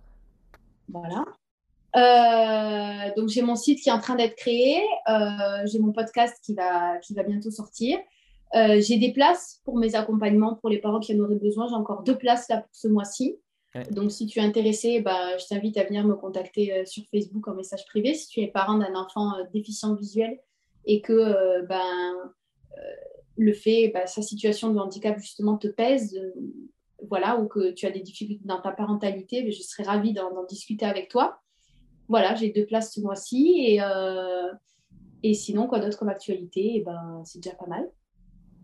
[0.89, 1.25] Voilà.
[1.97, 4.81] Euh, donc, j'ai mon site qui est en train d'être créé.
[5.09, 7.99] Euh, j'ai mon podcast qui va, qui va bientôt sortir.
[8.55, 11.69] Euh, j'ai des places pour mes accompagnements pour les parents qui en auraient besoin.
[11.69, 13.39] J'ai encore deux places là pour ce mois-ci.
[13.75, 13.85] ouais.
[13.91, 17.47] Donc, si tu es intéressé, bah, je t'invite à venir me contacter euh, sur Facebook
[17.49, 18.15] en message privé.
[18.15, 20.39] Si tu es parent d'un enfant euh, déficient visuel
[20.87, 22.15] et que ben,
[23.37, 26.19] le fait, bah, sa situation de handicap justement te pèse,
[27.07, 30.45] voilà, ou que tu as des difficultés dans ta parentalité, ben, je serais ravie d'en
[30.49, 31.41] discuter avec toi.
[32.09, 33.81] Voilà, j'ai deux places ce mois-ci et,
[35.23, 36.77] et sinon, quoi d'autre comme actualité?
[36.77, 37.87] Eh ben, C'est déjà pas mal.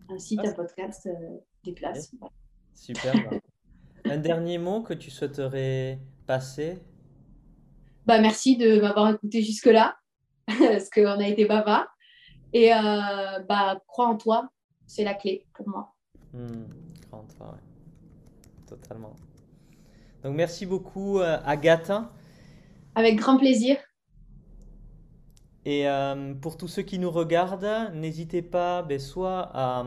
[0.09, 1.93] Un site, Ah, un podcast, euh, des voilà.
[2.73, 3.13] Super.
[3.13, 3.37] bah.
[4.11, 6.77] Un dernier mot que tu souhaiterais passer?
[8.05, 9.97] Bah, merci de m'avoir écouté jusque-là,
[10.47, 11.87] parce qu'on a été bavard.
[12.53, 14.49] Et euh, bah, crois en toi,
[14.85, 15.95] c'est la clé pour moi.
[16.33, 16.65] Hmm,
[17.09, 19.15] grand toi, ouais, totalement.
[20.23, 21.91] Donc merci beaucoup, euh, Agathe.
[22.93, 23.77] Avec grand plaisir.
[25.65, 29.83] Et euh, pour tous ceux qui nous regardent, n'hésitez pas ben, soit à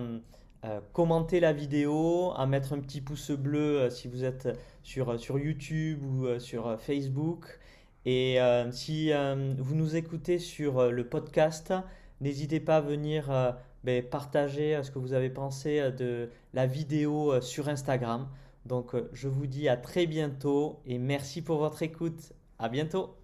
[0.64, 4.48] euh, commenter la vidéo, à mettre un petit pouce bleu euh, si vous êtes
[4.82, 7.60] sur, sur YouTube ou sur Facebook.
[8.04, 8.38] Et
[8.70, 9.12] si
[9.58, 11.74] vous nous écoutez sur le podcast,
[12.22, 13.54] n'hésitez pas à venir
[13.84, 18.26] ben, partager ce que vous avez pensé de la vidéo sur Instagram.
[18.64, 22.32] Donc je vous dis à très bientôt et merci pour votre écoute.
[22.58, 23.14] À bientôt.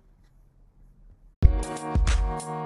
[2.37, 2.65] Thank